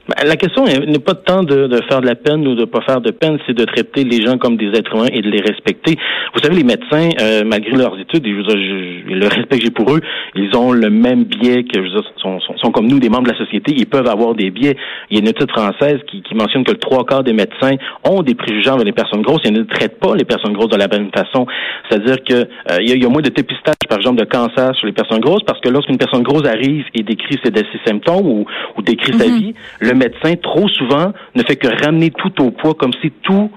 Ben, 0.09 0.27
la 0.27 0.37
question 0.37 0.65
n'est 0.65 0.99
pas 0.99 1.13
tant 1.13 1.43
de, 1.43 1.67
de, 1.67 1.83
faire 1.83 2.01
de 2.01 2.07
la 2.07 2.15
peine 2.15 2.47
ou 2.49 2.55
de 2.55 2.65
pas 2.65 2.81
faire 2.81 3.03
de 3.03 3.11
peine, 3.11 3.39
c'est 3.47 3.53
de 3.53 3.65
traiter 3.65 4.05
les 4.05 4.25
gens 4.25 4.39
comme 4.39 4.57
des 4.57 4.69
êtres 4.69 4.95
humains 4.95 5.09
et 5.13 5.21
de 5.21 5.29
les 5.29 5.43
respecter. 5.43 5.97
Vous 6.33 6.41
savez, 6.43 6.57
les 6.57 6.65
médecins, 6.65 7.11
euh, 7.21 7.43
malgré 7.45 7.77
leurs 7.77 7.99
études, 8.01 8.27
et 8.27 8.31
je, 8.31 9.13
le 9.15 9.27
respect 9.27 9.59
que 9.59 9.65
j'ai 9.65 9.71
pour 9.71 9.95
eux, 9.95 10.01
ils 10.35 10.57
ont 10.57 10.73
le 10.73 10.89
même 10.89 11.25
biais 11.25 11.65
que 11.65 11.83
je 11.85 11.99
sont, 12.23 12.41
sont, 12.41 12.57
sont, 12.57 12.71
comme 12.71 12.87
nous, 12.87 12.99
des 12.99 13.11
membres 13.11 13.25
de 13.25 13.33
la 13.33 13.37
société. 13.37 13.75
Ils 13.77 13.87
peuvent 13.87 14.09
avoir 14.09 14.35
des 14.35 14.51
biais. 14.51 14.77
Il 15.11 15.19
y 15.19 15.21
a 15.21 15.21
une 15.21 15.29
étude 15.29 15.51
française 15.51 15.99
qui, 16.11 16.23
qui 16.23 16.35
mentionne 16.35 16.65
que 16.65 16.73
le 16.73 16.79
trois 16.79 17.05
quarts 17.05 17.23
des 17.23 17.35
médecins 17.35 17.77
ont 18.05 18.23
des 18.23 18.35
préjugés 18.35 18.71
envers 18.71 18.87
les 18.87 18.93
personnes 18.93 19.21
grosses 19.21 19.45
et 19.45 19.51
ne 19.51 19.65
traitent 19.65 20.01
pas 20.01 20.17
les 20.17 20.25
personnes 20.25 20.55
grosses 20.55 20.71
de 20.71 20.79
la 20.79 20.89
même 20.89 21.11
façon. 21.15 21.47
C'est-à-dire 21.91 22.25
que 22.25 22.35
euh, 22.35 22.79
il, 22.81 23.03
y 23.03 23.05
a, 23.05 23.09
moins 23.11 23.21
de 23.21 23.29
dépistage, 23.29 23.75
par 23.87 23.99
exemple, 23.99 24.21
de 24.21 24.25
cancer 24.25 24.75
sur 24.75 24.87
les 24.87 24.95
personnes 24.95 25.21
grosses 25.21 25.43
parce 25.47 25.61
que 25.61 25.69
lorsqu'une 25.69 25.99
personne 25.99 26.23
grosse 26.23 26.47
arrive 26.47 26.87
et 26.95 27.03
décrit 27.03 27.39
ses, 27.45 27.53
ses 27.53 27.81
symptômes 27.85 28.27
ou, 28.27 28.47
ou 28.79 28.83
décrit 28.83 29.13
sa 29.19 29.27
mhm. 29.27 29.39
vie, 29.39 29.55
le 29.81 29.98
médecin, 29.99 30.35
trop 30.43 30.69
souvent, 30.69 31.13
ne 31.35 31.43
fait 31.43 31.57
que 31.57 31.69
ramener 31.85 32.11
tout 32.11 32.43
au 32.43 32.51
poids, 32.51 32.75
comme 32.75 32.93
si 33.03 33.11
tout 33.23 33.51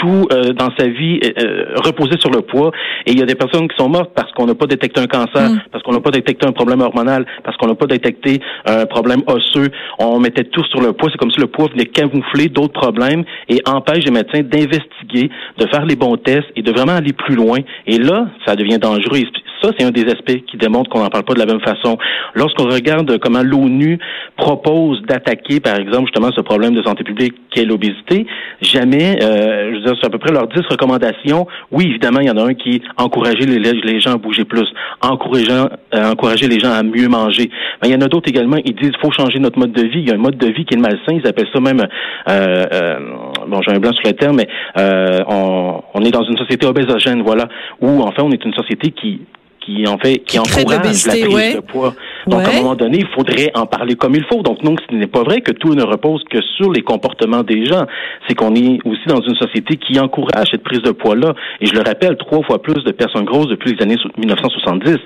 tout 0.00 0.26
euh, 0.32 0.52
dans 0.54 0.70
sa 0.78 0.86
vie 0.86 1.20
euh, 1.22 1.28
euh, 1.38 1.64
reposait 1.84 2.18
sur 2.18 2.30
le 2.30 2.40
poids. 2.40 2.72
Et 3.06 3.12
il 3.12 3.18
y 3.18 3.22
a 3.22 3.26
des 3.26 3.34
personnes 3.34 3.68
qui 3.68 3.76
sont 3.76 3.88
mortes 3.88 4.12
parce 4.14 4.32
qu'on 4.32 4.46
n'a 4.46 4.54
pas 4.54 4.66
détecté 4.66 5.00
un 5.00 5.06
cancer, 5.06 5.50
mm. 5.50 5.60
parce 5.70 5.84
qu'on 5.84 5.92
n'a 5.92 6.00
pas 6.00 6.10
détecté 6.10 6.46
un 6.46 6.52
problème 6.52 6.80
hormonal, 6.80 7.26
parce 7.44 7.56
qu'on 7.58 7.66
n'a 7.66 7.74
pas 7.74 7.86
détecté 7.86 8.40
un 8.66 8.86
problème 8.86 9.22
osseux. 9.26 9.68
On 9.98 10.18
mettait 10.18 10.44
tout 10.44 10.64
sur 10.64 10.80
le 10.80 10.94
poids. 10.94 11.10
C'est 11.12 11.18
comme 11.18 11.30
si 11.30 11.40
le 11.40 11.48
poids 11.48 11.68
venait 11.70 11.84
camoufler 11.84 12.48
d'autres 12.48 12.80
problèmes 12.80 13.24
et 13.48 13.60
empêche 13.66 14.04
les 14.04 14.10
médecins 14.10 14.40
d'investiguer, 14.40 15.30
de 15.58 15.66
faire 15.66 15.84
les 15.84 15.96
bons 15.96 16.16
tests 16.16 16.48
et 16.56 16.62
de 16.62 16.72
vraiment 16.72 16.94
aller 16.94 17.12
plus 17.12 17.34
loin. 17.34 17.58
Et 17.86 17.98
là, 17.98 18.28
ça 18.46 18.56
devient 18.56 18.78
dangereux. 18.78 19.18
Ça, 19.62 19.70
c'est 19.78 19.84
un 19.84 19.90
des 19.90 20.06
aspects 20.06 20.44
qui 20.46 20.56
démontre 20.56 20.90
qu'on 20.90 21.00
n'en 21.00 21.08
parle 21.08 21.24
pas 21.24 21.34
de 21.34 21.38
la 21.38 21.46
même 21.46 21.60
façon. 21.60 21.98
Lorsqu'on 22.34 22.68
regarde 22.68 23.18
comment 23.18 23.42
l'ONU 23.42 23.98
propose 24.36 25.02
d'attaquer, 25.02 25.60
par 25.60 25.76
exemple, 25.76 26.06
justement 26.06 26.30
ce 26.34 26.40
problème 26.40 26.74
de 26.74 26.82
santé 26.82 27.04
publique 27.04 27.34
qu'est 27.50 27.64
l'obésité, 27.64 28.26
jamais, 28.60 29.18
euh, 29.22 29.70
je 29.70 29.76
veux 29.76 29.82
dire, 29.82 29.94
c'est 30.00 30.06
à 30.06 30.10
peu 30.10 30.18
près 30.18 30.32
leurs 30.32 30.48
dix 30.48 30.62
recommandations. 30.70 31.46
Oui, 31.70 31.86
évidemment, 31.90 32.20
il 32.20 32.26
y 32.26 32.30
en 32.30 32.36
a 32.36 32.44
un 32.44 32.54
qui 32.54 32.76
est 32.76 32.82
encourager 32.96 33.46
les, 33.46 33.58
les 33.58 34.00
gens 34.00 34.14
à 34.14 34.16
bouger 34.16 34.44
plus, 34.44 34.68
encourager, 35.02 35.52
euh, 35.94 36.48
les 36.48 36.60
gens 36.60 36.72
à 36.72 36.82
mieux 36.82 37.08
manger. 37.08 37.50
Mais 37.82 37.88
il 37.88 37.92
y 37.92 37.96
en 37.96 38.00
a 38.00 38.08
d'autres 38.08 38.28
également, 38.28 38.56
ils 38.64 38.74
disent 38.74 38.92
faut 39.00 39.10
changer 39.10 39.38
notre 39.38 39.58
mode 39.58 39.72
de 39.72 39.82
vie. 39.82 40.00
Il 40.00 40.08
y 40.08 40.10
a 40.10 40.14
un 40.14 40.18
mode 40.18 40.36
de 40.36 40.48
vie 40.48 40.64
qui 40.64 40.74
est 40.74 40.78
malsain, 40.78 41.12
ils 41.12 41.26
appellent 41.26 41.48
ça 41.52 41.60
même, 41.60 41.86
euh, 42.28 42.66
euh, 42.72 42.98
bon, 43.46 43.60
j'ai 43.62 43.72
un 43.72 43.78
blanc 43.78 43.92
sur 43.92 44.06
le 44.06 44.12
terme, 44.12 44.36
mais 44.36 44.48
euh, 44.78 45.18
on, 45.28 45.82
on 45.94 46.02
est 46.02 46.10
dans 46.10 46.24
une 46.24 46.36
société 46.36 46.66
obésogène, 46.66 47.22
voilà, 47.22 47.48
où 47.80 48.02
en 48.02 48.10
fait 48.12 48.22
on 48.22 48.30
est 48.30 48.44
une 48.44 48.54
société 48.54 48.90
qui 48.90 49.20
qui 49.60 49.86
en 49.86 49.98
fait 49.98 50.18
qui, 50.18 50.38
encourage 50.38 51.06
la 51.06 51.12
prise 51.12 51.56
de 51.56 51.60
poids. 51.60 51.94
Donc 52.26 52.46
à 52.46 52.50
un 52.50 52.54
moment 52.54 52.74
donné, 52.74 52.98
il 52.98 53.06
faudrait 53.08 53.50
en 53.54 53.66
parler 53.66 53.94
comme 53.94 54.14
il 54.14 54.24
faut. 54.24 54.42
Donc 54.42 54.62
non, 54.62 54.74
ce 54.88 54.94
n'est 54.94 55.06
pas 55.06 55.22
vrai 55.22 55.40
que 55.40 55.52
tout 55.52 55.74
ne 55.74 55.82
repose 55.82 56.22
que 56.30 56.38
sur 56.56 56.70
les 56.70 56.82
comportements 56.82 57.42
des 57.42 57.64
gens. 57.64 57.86
C'est 58.28 58.34
qu'on 58.34 58.54
est 58.54 58.78
aussi 58.84 59.06
dans 59.06 59.20
une 59.20 59.36
société 59.36 59.76
qui 59.76 59.98
encourage 59.98 60.48
cette 60.50 60.62
prise 60.62 60.82
de 60.82 60.90
poids 60.92 61.16
là. 61.16 61.34
Et 61.60 61.66
je 61.66 61.74
le 61.74 61.82
rappelle, 61.82 62.16
trois 62.16 62.42
fois 62.42 62.60
plus 62.62 62.82
de 62.84 62.92
personnes 62.92 63.24
grosses 63.24 63.48
depuis 63.48 63.74
les 63.74 63.82
années 63.82 63.96
1970. 64.18 64.96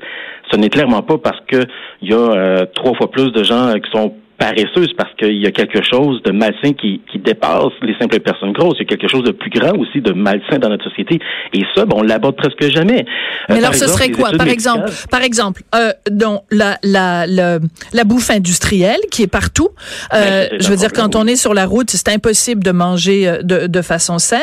Ce 0.50 0.56
n'est 0.56 0.68
clairement 0.68 1.02
pas 1.02 1.18
parce 1.18 1.40
que 1.46 1.64
il 2.02 2.11
y 2.11 2.14
a 2.14 2.16
euh, 2.16 2.66
trois 2.75 2.94
fois 2.94 3.11
plus 3.11 3.32
de 3.32 3.42
gens 3.42 3.73
qui 3.75 3.90
sont 3.90 4.14
paresseuse 4.38 4.93
parce 4.97 5.12
qu'il 5.14 5.41
y 5.41 5.47
a 5.47 5.53
quelque 5.53 5.83
chose 5.83 6.23
de 6.23 6.33
malsain 6.33 6.73
qui, 6.73 7.00
qui 7.11 7.19
dépasse 7.19 7.73
les 7.83 7.95
simples 7.99 8.21
personnes 8.21 8.53
grosses. 8.53 8.76
Il 8.79 8.83
y 8.83 8.83
a 8.83 8.97
quelque 8.97 9.09
chose 9.09 9.25
de 9.25 9.31
plus 9.33 9.50
grand 9.50 9.76
aussi, 9.79 10.00
de 10.00 10.12
malsain 10.12 10.59
dans 10.59 10.69
notre 10.69 10.85
société. 10.85 11.21
Et 11.53 11.62
ça, 11.75 11.85
ben, 11.85 11.97
on 11.97 12.03
l'aborde 12.03 12.37
presque 12.37 12.69
jamais. 12.71 13.00
Euh, 13.00 13.55
Mais 13.55 13.59
alors, 13.59 13.75
ce 13.75 13.87
serait 13.87 14.11
quoi? 14.11 14.33
Par 14.33 14.49
exemple, 14.49 14.91
par 15.11 15.23
exemple, 15.23 15.62
euh, 15.75 15.93
donc, 16.11 16.43
la, 16.50 16.79
la, 16.83 17.26
la, 17.26 17.59
la, 17.93 18.05
bouffe 18.05 18.31
industrielle 18.31 19.00
qui 19.11 19.23
est 19.23 19.29
partout. 19.29 19.69
Euh, 20.12 20.49
ben, 20.50 20.59
je 20.61 20.69
veux 20.69 20.76
dire, 20.76 20.93
quand 20.93 21.14
on 21.17 21.26
est 21.26 21.37
sur 21.37 21.55
la 21.55 21.67
route, 21.67 21.91
c'est 21.91 22.09
impossible 22.09 22.62
de 22.62 22.73
manger 22.73 23.29
euh, 23.29 23.43
de, 23.43 23.67
de 23.67 23.83
façon 23.83 24.19
saine. 24.19 24.41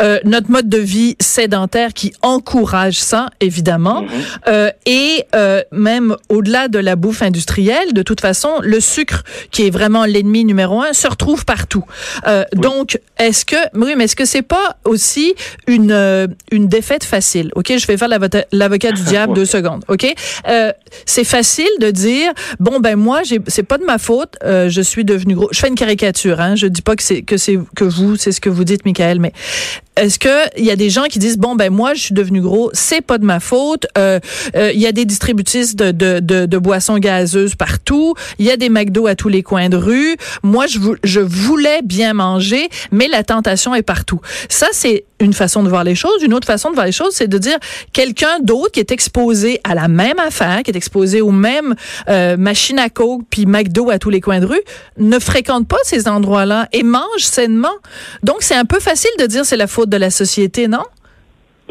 Euh, 0.00 0.18
notre 0.24 0.50
mode 0.50 0.68
de 0.68 0.78
vie 0.78 1.16
sédentaire 1.20 1.92
qui 1.92 2.12
encourage 2.22 2.98
ça, 2.98 3.28
évidemment. 3.40 4.02
Mm 4.02 4.06
-hmm. 4.06 4.72
et 4.86 5.24
même 5.72 6.16
au-delà 6.28 6.68
de 6.68 6.78
la 6.78 6.96
bouffe 6.96 7.22
industrielle, 7.22 7.92
de 7.92 8.02
toute 8.02 8.20
façon, 8.20 8.50
le 8.62 8.80
sucre 8.80 9.23
qui 9.50 9.66
est 9.66 9.70
vraiment 9.70 10.04
l'ennemi 10.04 10.44
numéro 10.44 10.82
un, 10.82 10.92
se 10.92 11.08
retrouve 11.08 11.44
partout. 11.44 11.84
Euh, 12.26 12.44
oui. 12.54 12.60
Donc, 12.60 12.98
est-ce 13.18 13.44
que, 13.44 13.56
oui, 13.74 13.94
mais 13.96 14.04
est-ce 14.04 14.16
que 14.16 14.24
c'est 14.24 14.42
pas 14.42 14.76
aussi 14.84 15.34
une 15.66 15.92
euh, 15.92 16.26
une 16.50 16.68
défaite 16.68 17.04
facile? 17.04 17.50
Ok, 17.54 17.72
je 17.76 17.86
vais 17.86 17.96
faire 17.96 18.08
l'avocat 18.08 18.92
du 18.92 19.02
diable 19.04 19.34
deux 19.34 19.44
secondes. 19.44 19.84
Ok, 19.88 20.06
euh, 20.48 20.72
c'est 21.06 21.24
facile 21.24 21.70
de 21.80 21.90
dire 21.90 22.32
bon 22.60 22.80
ben 22.80 22.96
moi, 22.96 23.22
c'est 23.48 23.62
pas 23.62 23.78
de 23.78 23.84
ma 23.84 23.98
faute, 23.98 24.36
euh, 24.44 24.68
je 24.68 24.80
suis 24.80 25.04
devenu 25.04 25.34
gros. 25.34 25.48
Je 25.52 25.60
fais 25.60 25.68
une 25.68 25.74
caricature, 25.74 26.40
hein. 26.40 26.56
Je 26.56 26.66
dis 26.66 26.82
pas 26.82 26.96
que 26.96 27.02
c'est 27.02 27.22
que 27.22 27.36
c'est 27.36 27.58
que 27.76 27.84
vous, 27.84 28.16
c'est 28.16 28.32
ce 28.32 28.40
que 28.40 28.50
vous 28.50 28.64
dites, 28.64 28.84
Michael, 28.84 29.20
mais 29.20 29.32
est-ce 29.96 30.18
que 30.18 30.58
il 30.58 30.64
y 30.64 30.70
a 30.70 30.76
des 30.76 30.90
gens 30.90 31.04
qui 31.04 31.18
disent 31.18 31.38
bon 31.38 31.54
ben 31.54 31.72
moi 31.72 31.94
je 31.94 32.00
suis 32.00 32.14
devenu 32.14 32.40
gros, 32.40 32.70
c'est 32.72 33.00
pas 33.00 33.18
de 33.18 33.24
ma 33.24 33.40
faute. 33.40 33.86
Il 33.96 34.00
euh, 34.00 34.20
euh, 34.56 34.72
y 34.72 34.86
a 34.86 34.92
des 34.92 35.04
distributrices 35.04 35.76
de, 35.76 35.92
de, 35.92 36.20
de, 36.20 36.46
de, 36.46 36.58
boissons 36.58 36.98
gazeuses 36.98 37.54
partout. 37.54 38.14
Il 38.38 38.46
y 38.46 38.50
a 38.50 38.56
des 38.56 38.68
McDo 38.68 39.06
à 39.06 39.14
tous 39.14 39.28
les 39.28 39.42
coins 39.42 39.68
de 39.68 39.76
rue. 39.76 40.16
Moi 40.42 40.66
je, 40.66 40.78
je 41.04 41.20
voulais 41.20 41.80
bien 41.82 42.12
manger, 42.14 42.68
mais 42.90 43.08
la 43.08 43.22
tentation 43.22 43.74
est 43.74 43.82
partout. 43.82 44.20
Ça 44.48 44.66
c'est 44.72 45.04
une 45.20 45.32
façon 45.32 45.62
de 45.62 45.68
voir 45.68 45.84
les 45.84 45.94
choses. 45.94 46.22
Une 46.22 46.34
autre 46.34 46.46
façon 46.46 46.70
de 46.70 46.74
voir 46.74 46.86
les 46.86 46.92
choses, 46.92 47.14
c'est 47.14 47.28
de 47.28 47.38
dire 47.38 47.56
quelqu'un 47.92 48.40
d'autre 48.40 48.72
qui 48.72 48.80
est 48.80 48.90
exposé 48.90 49.60
à 49.64 49.74
la 49.74 49.88
même 49.88 50.18
affaire, 50.18 50.62
qui 50.62 50.70
est 50.70 50.76
exposé 50.76 51.20
aux 51.20 51.30
mêmes 51.30 51.74
euh, 52.08 52.36
machines 52.36 52.78
à 52.78 52.88
coke 52.90 53.22
puis 53.30 53.46
McDo 53.46 53.90
à 53.90 53.98
tous 53.98 54.10
les 54.10 54.20
coins 54.20 54.40
de 54.40 54.46
rue, 54.46 54.60
ne 54.98 55.18
fréquente 55.18 55.68
pas 55.68 55.78
ces 55.84 56.08
endroits-là 56.08 56.68
et 56.72 56.82
mange 56.82 57.20
sainement. 57.20 57.74
Donc 58.22 58.38
c'est 58.40 58.56
un 58.56 58.64
peu 58.64 58.80
facile 58.80 59.10
de 59.18 59.26
dire 59.26 59.44
c'est 59.44 59.56
la 59.56 59.66
faute 59.66 59.83
de 59.90 59.96
la 59.96 60.10
société, 60.10 60.68
non? 60.68 60.84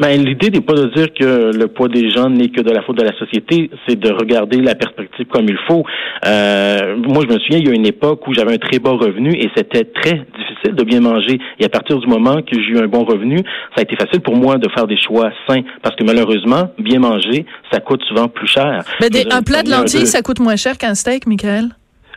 Ben, 0.00 0.20
l'idée 0.24 0.50
n'est 0.50 0.60
pas 0.60 0.74
de 0.74 0.86
dire 0.86 1.14
que 1.14 1.56
le 1.56 1.68
poids 1.68 1.88
des 1.88 2.10
gens 2.10 2.28
n'est 2.28 2.48
que 2.48 2.60
de 2.60 2.70
la 2.70 2.82
faute 2.82 2.98
de 2.98 3.04
la 3.04 3.16
société, 3.16 3.70
c'est 3.86 3.94
de 3.94 4.10
regarder 4.10 4.60
la 4.60 4.74
perspective 4.74 5.26
comme 5.26 5.48
il 5.48 5.58
faut. 5.68 5.84
Euh, 6.26 6.96
moi, 6.96 7.22
je 7.28 7.32
me 7.32 7.38
souviens, 7.38 7.58
il 7.58 7.68
y 7.68 7.70
a 7.70 7.74
une 7.74 7.86
époque 7.86 8.26
où 8.26 8.34
j'avais 8.34 8.54
un 8.54 8.58
très 8.58 8.80
bas 8.80 8.90
revenu 8.90 9.32
et 9.34 9.48
c'était 9.56 9.84
très 9.84 10.26
difficile 10.36 10.74
de 10.74 10.82
bien 10.82 11.00
manger. 11.00 11.38
Et 11.60 11.64
à 11.64 11.68
partir 11.68 11.96
du 11.98 12.08
moment 12.08 12.42
que 12.42 12.54
j'ai 12.54 12.72
eu 12.72 12.78
un 12.78 12.88
bon 12.88 13.04
revenu, 13.04 13.38
ça 13.76 13.80
a 13.80 13.82
été 13.82 13.94
facile 13.94 14.20
pour 14.20 14.36
moi 14.36 14.58
de 14.58 14.68
faire 14.70 14.88
des 14.88 14.98
choix 14.98 15.30
sains 15.48 15.62
parce 15.80 15.94
que 15.94 16.02
malheureusement, 16.02 16.70
bien 16.78 16.98
manger, 16.98 17.46
ça 17.72 17.78
coûte 17.78 18.02
souvent 18.08 18.26
plus 18.26 18.48
cher. 18.48 18.82
Ben, 19.00 19.10
des, 19.10 19.26
un 19.30 19.42
plat 19.42 19.62
de 19.62 19.70
lentilles, 19.70 20.08
ça 20.08 20.22
coûte 20.22 20.40
moins 20.40 20.56
cher 20.56 20.76
qu'un 20.76 20.96
steak, 20.96 21.28
Michael? 21.28 21.68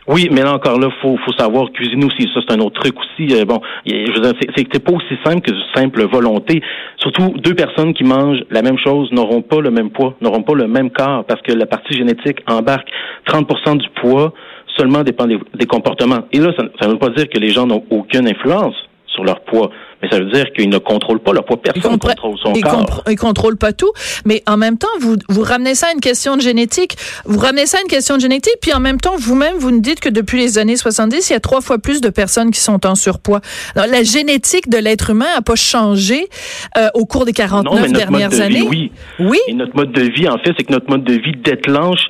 Oui, 0.08 0.28
mais 0.32 0.42
là 0.42 0.54
encore 0.54 0.78
là, 0.78 0.88
faut 1.02 1.18
faut 1.18 1.32
savoir 1.32 1.70
cuisiner 1.72 2.06
aussi. 2.06 2.26
Ça 2.32 2.40
c'est 2.46 2.54
un 2.54 2.60
autre 2.60 2.80
truc 2.80 2.94
aussi. 2.98 3.34
Euh, 3.34 3.44
bon, 3.44 3.60
je 3.86 4.12
veux 4.14 4.20
dire, 4.20 4.32
c'est 4.56 4.82
pas 4.82 4.92
aussi 4.92 5.14
simple 5.22 5.42
que 5.42 5.52
simple 5.74 6.06
volonté. 6.10 6.62
Surtout 6.96 7.34
deux 7.38 7.54
personnes 7.54 7.92
qui 7.92 8.04
mangent 8.04 8.42
la 8.50 8.62
même 8.62 8.78
chose 8.78 9.12
n'auront 9.12 9.42
pas 9.42 9.60
le 9.60 9.70
même 9.70 9.90
poids, 9.90 10.14
n'auront 10.22 10.42
pas 10.42 10.54
le 10.54 10.66
même 10.66 10.90
corps 10.90 11.24
parce 11.26 11.42
que 11.42 11.52
la 11.52 11.66
partie 11.66 11.94
génétique 11.94 12.38
embarque 12.46 12.88
30% 13.26 13.76
du 13.76 13.88
poids 14.00 14.32
seulement 14.78 15.02
dépend 15.02 15.26
des, 15.26 15.38
des 15.54 15.66
comportements. 15.66 16.24
Et 16.32 16.38
là, 16.38 16.52
ça 16.56 16.86
ne 16.86 16.92
veut 16.92 16.98
pas 16.98 17.10
dire 17.10 17.28
que 17.28 17.38
les 17.38 17.50
gens 17.50 17.66
n'ont 17.66 17.84
aucune 17.90 18.26
influence 18.28 18.76
sur 19.06 19.24
leur 19.24 19.40
poids 19.40 19.70
mais 20.02 20.08
ça 20.08 20.18
veut 20.18 20.30
dire 20.30 20.46
qu'ils 20.54 20.68
ne 20.68 20.78
contrôlent 20.78 21.20
pas 21.20 21.32
leur 21.32 21.44
poids. 21.44 21.60
Personne 21.60 21.92
ne 21.92 21.98
contrôle 21.98 22.38
son 22.38 22.52
ils 22.52 22.62
corps. 22.62 23.02
Ils 23.08 23.16
contrôlent 23.16 23.56
pas 23.56 23.72
tout. 23.72 23.90
Mais 24.24 24.42
en 24.46 24.56
même 24.56 24.78
temps, 24.78 24.88
vous, 25.00 25.16
vous 25.28 25.42
ramenez 25.42 25.74
ça 25.74 25.88
à 25.88 25.92
une 25.92 26.00
question 26.00 26.36
de 26.36 26.40
génétique. 26.40 26.96
Vous 27.24 27.38
ramenez 27.38 27.66
ça 27.66 27.78
à 27.78 27.80
une 27.82 27.88
question 27.88 28.16
de 28.16 28.20
génétique, 28.20 28.56
puis 28.60 28.72
en 28.72 28.80
même 28.80 29.00
temps, 29.00 29.16
vous-même, 29.18 29.56
vous 29.56 29.70
nous 29.70 29.80
dites 29.80 30.00
que 30.00 30.08
depuis 30.08 30.38
les 30.38 30.58
années 30.58 30.76
70, 30.76 31.30
il 31.30 31.32
y 31.32 31.36
a 31.36 31.40
trois 31.40 31.60
fois 31.60 31.78
plus 31.78 32.00
de 32.00 32.10
personnes 32.10 32.50
qui 32.50 32.60
sont 32.60 32.86
en 32.86 32.94
surpoids. 32.94 33.40
Alors, 33.74 33.88
la 33.88 34.02
génétique 34.02 34.68
de 34.68 34.78
l'être 34.78 35.10
humain 35.10 35.26
a 35.36 35.42
pas 35.42 35.56
changé 35.56 36.28
euh, 36.76 36.88
au 36.94 37.04
cours 37.04 37.24
des 37.24 37.32
49 37.32 37.86
non, 37.86 37.92
dernières 37.92 38.40
années. 38.40 38.66
Oui. 38.68 38.92
Oui. 39.18 39.38
Et 39.48 39.54
notre 39.54 39.74
mode 39.74 39.92
de 39.92 40.02
vie, 40.02 40.28
en 40.28 40.38
fait, 40.38 40.52
c'est 40.56 40.64
que 40.64 40.72
notre 40.72 40.88
mode 40.90 41.04
de 41.04 41.14
vie 41.14 41.32
déclenche 41.42 42.06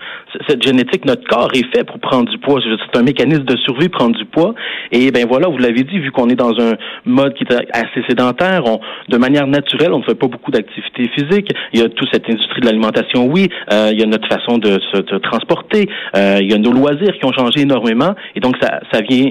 cette 0.47 0.62
génétique. 0.62 1.04
Notre 1.04 1.26
corps 1.26 1.50
est 1.54 1.66
fait 1.75 1.85
pour 1.85 1.99
prendre 1.99 2.30
du 2.30 2.38
poids. 2.38 2.61
C'est 2.62 2.99
un 2.99 3.02
mécanisme 3.02 3.45
de 3.45 3.57
survie, 3.57 3.88
prendre 3.88 4.16
du 4.16 4.25
poids. 4.25 4.54
Et 4.92 5.11
ben 5.11 5.26
voilà, 5.28 5.49
vous 5.49 5.59
l'avez 5.59 5.85
dit, 5.85 5.99
vu 5.99 6.11
qu'on 6.11 6.28
est 6.28 6.37
dans 6.37 6.59
un 6.61 6.75
mode 7.04 7.35
qui 7.35 7.45
est 7.45 7.54
assez 7.73 8.02
sédentaire, 8.09 8.62
on, 8.66 8.80
de 9.09 9.16
manière 9.16 9.47
naturelle, 9.47 9.92
on 9.92 9.99
ne 9.99 10.04
fait 10.04 10.14
pas 10.14 10.28
beaucoup 10.28 10.50
d'activité 10.50 11.11
physique. 11.14 11.50
Il 11.73 11.80
y 11.80 11.83
a 11.83 11.88
toute 11.88 12.09
cette 12.12 12.28
industrie 12.28 12.61
de 12.61 12.66
l'alimentation, 12.66 13.26
oui. 13.26 13.49
Euh, 13.73 13.90
il 13.92 13.99
y 13.99 14.02
a 14.02 14.07
notre 14.07 14.28
façon 14.28 14.59
de 14.59 14.78
se 14.92 14.99
de 14.99 15.18
transporter. 15.18 15.88
Euh, 16.16 16.38
il 16.40 16.50
y 16.50 16.54
a 16.54 16.59
nos 16.59 16.73
loisirs 16.73 17.14
qui 17.18 17.25
ont 17.25 17.33
changé 17.33 17.61
énormément. 17.61 18.14
Et 18.35 18.40
donc, 18.40 18.57
ça, 18.61 18.80
ça 18.92 19.00
vient 19.00 19.30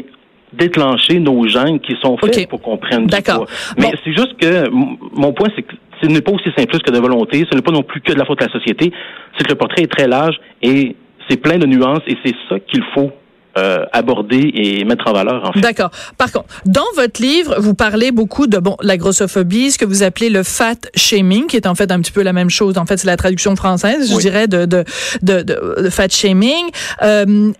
déclencher 0.54 1.20
nos 1.20 1.48
gènes 1.48 1.80
qui 1.80 1.96
sont 2.02 2.18
faits 2.18 2.36
okay. 2.36 2.48
pour 2.48 2.62
qu'on 2.62 2.78
prenne 2.78 3.06
du 3.06 3.22
poids. 3.22 3.46
Mais 3.78 3.92
bon. 3.92 3.98
c'est 4.04 4.14
juste 4.14 4.38
que 4.40 4.70
mon 4.70 5.34
point, 5.34 5.50
c'est 5.56 5.64
que 5.64 5.76
ce 6.01 6.08
n'est 6.08 6.22
pas 6.22 6.32
aussi 6.32 6.50
simple 6.58 6.77
que 6.80 6.92
de 6.92 7.00
volonté. 7.00 7.46
Ce 7.50 7.56
n'est 7.56 7.62
pas 7.62 7.72
non 7.72 7.84
plus 7.84 8.01
que 8.01 8.13
de 8.13 8.18
la 8.18 8.25
faute 8.25 8.39
de 8.39 8.46
la 8.46 8.51
société. 8.51 8.92
C'est 9.38 9.44
que 9.44 9.50
le 9.50 9.58
portrait 9.58 9.84
est 9.84 9.92
très 9.92 10.08
large 10.08 10.36
et 10.62 10.96
c'est 11.30 11.38
plein 11.38 11.58
de 11.58 11.66
nuances 11.66 12.01
et 12.08 12.16
c'est 12.24 12.36
ça 12.50 12.60
qu'il 12.60 12.84
faut 12.94 13.12
euh, 13.58 13.86
aborder 13.92 14.51
et 14.54 14.86
mettre 14.86 15.08
en 15.08 15.13
valeur. 15.13 15.50
En 15.50 15.51
fait. 15.51 15.62
D'accord. 15.62 15.89
Par 16.18 16.32
contre, 16.32 16.46
dans 16.66 16.86
votre 16.96 17.22
livre, 17.22 17.56
vous 17.60 17.74
parlez 17.74 18.12
beaucoup 18.12 18.46
de 18.46 18.60
bon 18.60 18.77
la 18.82 18.98
grossophobie, 18.98 19.72
ce 19.72 19.80
que 19.80 19.86
vous 19.86 20.04
appelez 20.04 20.30
le 20.30 20.44
fat 20.44 20.75
shaming, 20.96 21.48
qui 21.48 21.56
est 21.56 21.66
en 21.66 21.74
fait 21.74 21.92
un 21.92 22.00
petit 22.00 22.12
peu 22.12 22.22
la 22.22 22.34
même 22.34 22.51
chose. 22.51 22.77
En 22.77 22.86
fait, 22.86 22.98
c'est 22.98 23.08
la 23.08 23.18
traduction 23.18 23.56
française, 23.56 24.10
je 24.10 24.16
oui. 24.16 24.22
dirais, 24.22 24.48
de 24.48 24.66
de, 24.66 24.84
de, 25.24 25.42
de, 25.42 25.82
de 25.82 25.89
fat 25.89 26.10
shaming. 26.10 26.66
Euh, 27.01 27.51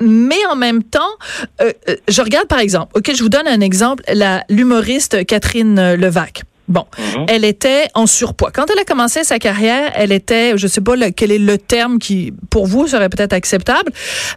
mais 0.00 0.46
en 0.52 0.54
même 0.54 0.84
temps, 0.84 1.00
euh, 1.60 1.72
je 2.06 2.22
regarde 2.22 2.46
par 2.46 2.60
exemple, 2.60 2.96
ok, 2.96 3.10
je 3.12 3.22
vous 3.22 3.28
donne 3.28 3.48
un 3.48 3.60
exemple, 3.60 4.04
la 4.14 4.44
l'humoriste 4.48 5.26
Catherine 5.26 5.94
Levac. 5.94 6.44
Bon, 6.68 6.84
mm 6.98 7.02
-hmm. 7.02 7.24
elle 7.28 7.44
était 7.44 7.88
en 7.94 8.06
surpoids. 8.06 8.50
Quand 8.52 8.66
elle 8.70 8.78
a 8.78 8.84
commencé 8.84 9.24
sa 9.24 9.38
carrière, 9.38 9.90
elle 9.94 10.12
était, 10.12 10.56
je 10.56 10.66
sais 10.66 10.82
pas 10.82 10.96
le, 10.96 11.10
quel 11.10 11.30
est 11.32 11.38
le 11.38 11.58
terme 11.58 11.98
qui, 11.98 12.32
pour 12.50 12.66
vous, 12.66 12.86
serait 12.86 13.08
peut-être 13.08 13.32
acceptable, 13.32 13.90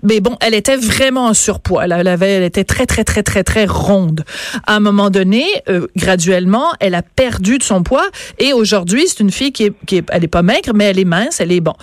mais 0.04 0.20
bon, 0.22 0.38
elle 0.40 0.54
était 0.54 0.78
vraiment 0.78 1.26
en 1.28 1.34
surpoids. 1.34 1.84
Elle, 1.84 2.08
avait, 2.08 2.34
elle 2.38 2.44
était 2.44 2.64
très, 2.64 2.86
très, 2.86 3.04
très, 3.04 3.24
très, 3.24 3.44
très 3.44 3.66
ronde. 3.66 4.24
À 4.66 4.76
un 4.76 4.80
moment 4.80 5.10
donné, 5.10 5.46
euh, 5.70 5.88
graduellement, 5.96 6.68
elle 6.80 6.96
a 6.96 7.02
perdu 7.02 7.58
de 7.58 7.64
son 7.64 7.84
poids 7.84 8.08
et 8.40 8.54
aujourd'hui, 8.54 9.04
c'est 9.08 9.20
une 9.20 9.32
fille 9.32 9.52
qui 9.52 9.66
est, 9.66 9.74
qui 9.86 9.98
est, 9.98 10.06
elle 10.12 10.24
est 10.24 10.28
pas 10.28 10.42
maigre, 10.42 10.72
mais 10.74 10.86
elle 10.86 11.00
est 11.00 11.06
mince, 11.06 11.42
elle 11.42 11.52
est 11.52 11.62
bon. 11.62 11.76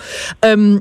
Euh, 0.45 0.79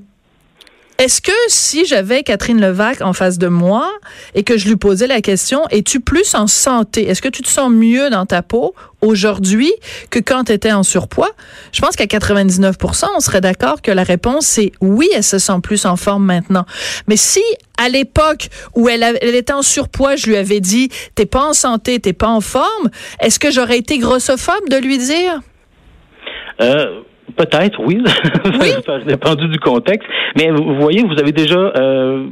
est-ce 0.98 1.20
que 1.20 1.32
si 1.46 1.86
j'avais 1.86 2.24
Catherine 2.24 2.60
Levac 2.60 3.02
en 3.02 3.12
face 3.12 3.38
de 3.38 3.46
moi 3.46 3.88
et 4.34 4.42
que 4.42 4.58
je 4.58 4.68
lui 4.68 4.74
posais 4.74 5.06
la 5.06 5.20
question, 5.20 5.62
es-tu 5.70 6.00
plus 6.00 6.34
en 6.34 6.48
santé? 6.48 7.08
Est-ce 7.08 7.22
que 7.22 7.28
tu 7.28 7.42
te 7.42 7.48
sens 7.48 7.70
mieux 7.70 8.10
dans 8.10 8.26
ta 8.26 8.42
peau 8.42 8.74
aujourd'hui 9.00 9.72
que 10.10 10.18
quand 10.18 10.44
tu 10.44 10.52
étais 10.52 10.72
en 10.72 10.82
surpoids? 10.82 11.30
Je 11.70 11.80
pense 11.80 11.94
qu'à 11.94 12.06
99% 12.06 13.06
on 13.14 13.20
serait 13.20 13.40
d'accord 13.40 13.80
que 13.80 13.92
la 13.92 14.02
réponse 14.02 14.46
c'est 14.46 14.72
oui, 14.80 15.08
elle 15.14 15.22
se 15.22 15.38
sent 15.38 15.60
plus 15.62 15.86
en 15.86 15.94
forme 15.94 16.24
maintenant. 16.24 16.66
Mais 17.06 17.16
si 17.16 17.42
à 17.76 17.88
l'époque 17.88 18.48
où 18.74 18.88
elle, 18.88 19.04
elle, 19.04 19.36
était 19.36 19.52
en 19.52 19.62
surpoids, 19.62 20.16
je 20.16 20.26
lui 20.26 20.36
avais 20.36 20.58
dit 20.58 20.88
t'es 21.14 21.26
pas 21.26 21.44
en 21.44 21.52
santé, 21.52 22.00
t'es 22.00 22.12
pas 22.12 22.28
en 22.28 22.40
forme, 22.40 22.90
est-ce 23.20 23.38
que 23.38 23.52
j'aurais 23.52 23.78
été 23.78 23.98
grossophobe 23.98 24.68
de 24.68 24.76
lui 24.78 24.98
dire? 24.98 25.40
Euh 26.60 27.02
Peut-être, 27.36 27.80
oui. 27.80 28.02
oui. 28.60 28.70
ça 28.84 28.98
dépendu 29.00 29.48
du 29.48 29.58
contexte. 29.58 30.08
Mais 30.36 30.50
vous 30.50 30.76
voyez, 30.80 31.02
vous 31.02 31.18
avez 31.20 31.32
déjà 31.32 31.58
euh, 31.58 32.26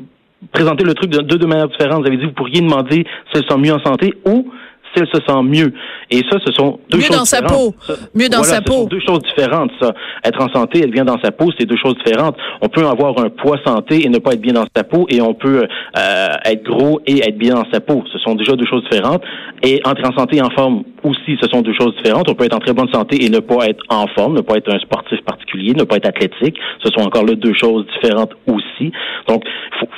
présenté 0.52 0.84
le 0.84 0.94
truc 0.94 1.10
de 1.10 1.22
deux 1.22 1.38
de 1.38 1.46
manières 1.46 1.68
différentes. 1.68 2.00
Vous 2.00 2.06
avez 2.08 2.16
dit, 2.16 2.24
vous 2.24 2.32
pourriez 2.32 2.60
demander 2.60 3.04
si 3.04 3.32
elle 3.34 3.42
se 3.42 3.48
sent 3.48 3.58
mieux 3.58 3.72
en 3.72 3.84
santé 3.84 4.14
ou 4.24 4.50
si 4.94 5.02
elle 5.02 5.08
se 5.08 5.20
sent 5.26 5.42
mieux. 5.42 5.72
Et 6.10 6.18
ça, 6.30 6.38
ce 6.44 6.52
sont 6.52 6.78
deux 6.90 6.98
mieux 6.98 7.04
choses 7.04 7.16
dans 7.16 7.22
différentes. 7.24 7.48
sa 7.48 7.94
peau. 7.94 8.04
Mieux 8.14 8.28
dans 8.28 8.38
voilà, 8.38 8.52
sa 8.52 8.56
ce 8.56 8.62
peau. 8.62 8.72
Sont 8.72 8.86
deux 8.86 9.00
choses 9.00 9.22
différentes, 9.36 9.70
ça. 9.80 9.92
Être 10.24 10.42
en 10.42 10.52
santé, 10.52 10.80
être 10.80 10.90
bien 10.90 11.04
dans 11.04 11.20
sa 11.22 11.32
peau, 11.32 11.50
c'est 11.58 11.66
deux 11.66 11.76
choses 11.76 11.96
différentes. 12.04 12.36
On 12.62 12.68
peut 12.68 12.86
avoir 12.86 13.18
un 13.18 13.28
poids 13.28 13.58
santé 13.64 14.04
et 14.04 14.08
ne 14.08 14.18
pas 14.18 14.32
être 14.32 14.40
bien 14.40 14.54
dans 14.54 14.66
sa 14.74 14.84
peau, 14.84 15.06
et 15.08 15.20
on 15.20 15.34
peut 15.34 15.64
euh, 15.64 16.28
être 16.44 16.62
gros 16.62 17.00
et 17.06 17.18
être 17.26 17.38
bien 17.38 17.54
dans 17.54 17.70
sa 17.72 17.80
peau. 17.80 18.04
Ce 18.12 18.18
sont 18.18 18.34
déjà 18.34 18.52
deux 18.52 18.66
choses 18.66 18.84
différentes. 18.90 19.22
Et 19.62 19.80
entrer 19.84 20.06
en 20.06 20.16
santé 20.16 20.36
et 20.36 20.42
en 20.42 20.50
forme 20.50 20.84
aussi, 21.06 21.36
ce 21.40 21.48
sont 21.48 21.62
deux 21.62 21.74
choses 21.74 21.94
différentes. 21.96 22.28
On 22.28 22.34
peut 22.34 22.44
être 22.44 22.56
en 22.56 22.60
très 22.60 22.72
bonne 22.72 22.92
santé 22.92 23.24
et 23.24 23.30
ne 23.30 23.38
pas 23.38 23.66
être 23.66 23.82
en 23.88 24.06
forme, 24.08 24.34
ne 24.34 24.40
pas 24.40 24.56
être 24.56 24.72
un 24.72 24.78
sportif 24.78 25.20
particulier, 25.22 25.72
ne 25.74 25.84
pas 25.84 25.96
être 25.96 26.08
athlétique. 26.08 26.56
Ce 26.82 26.90
sont 26.90 27.06
encore 27.06 27.24
là 27.24 27.34
deux 27.34 27.54
choses 27.54 27.86
différentes 27.94 28.32
aussi. 28.46 28.92
Donc, 29.28 29.44
faut, 29.78 29.88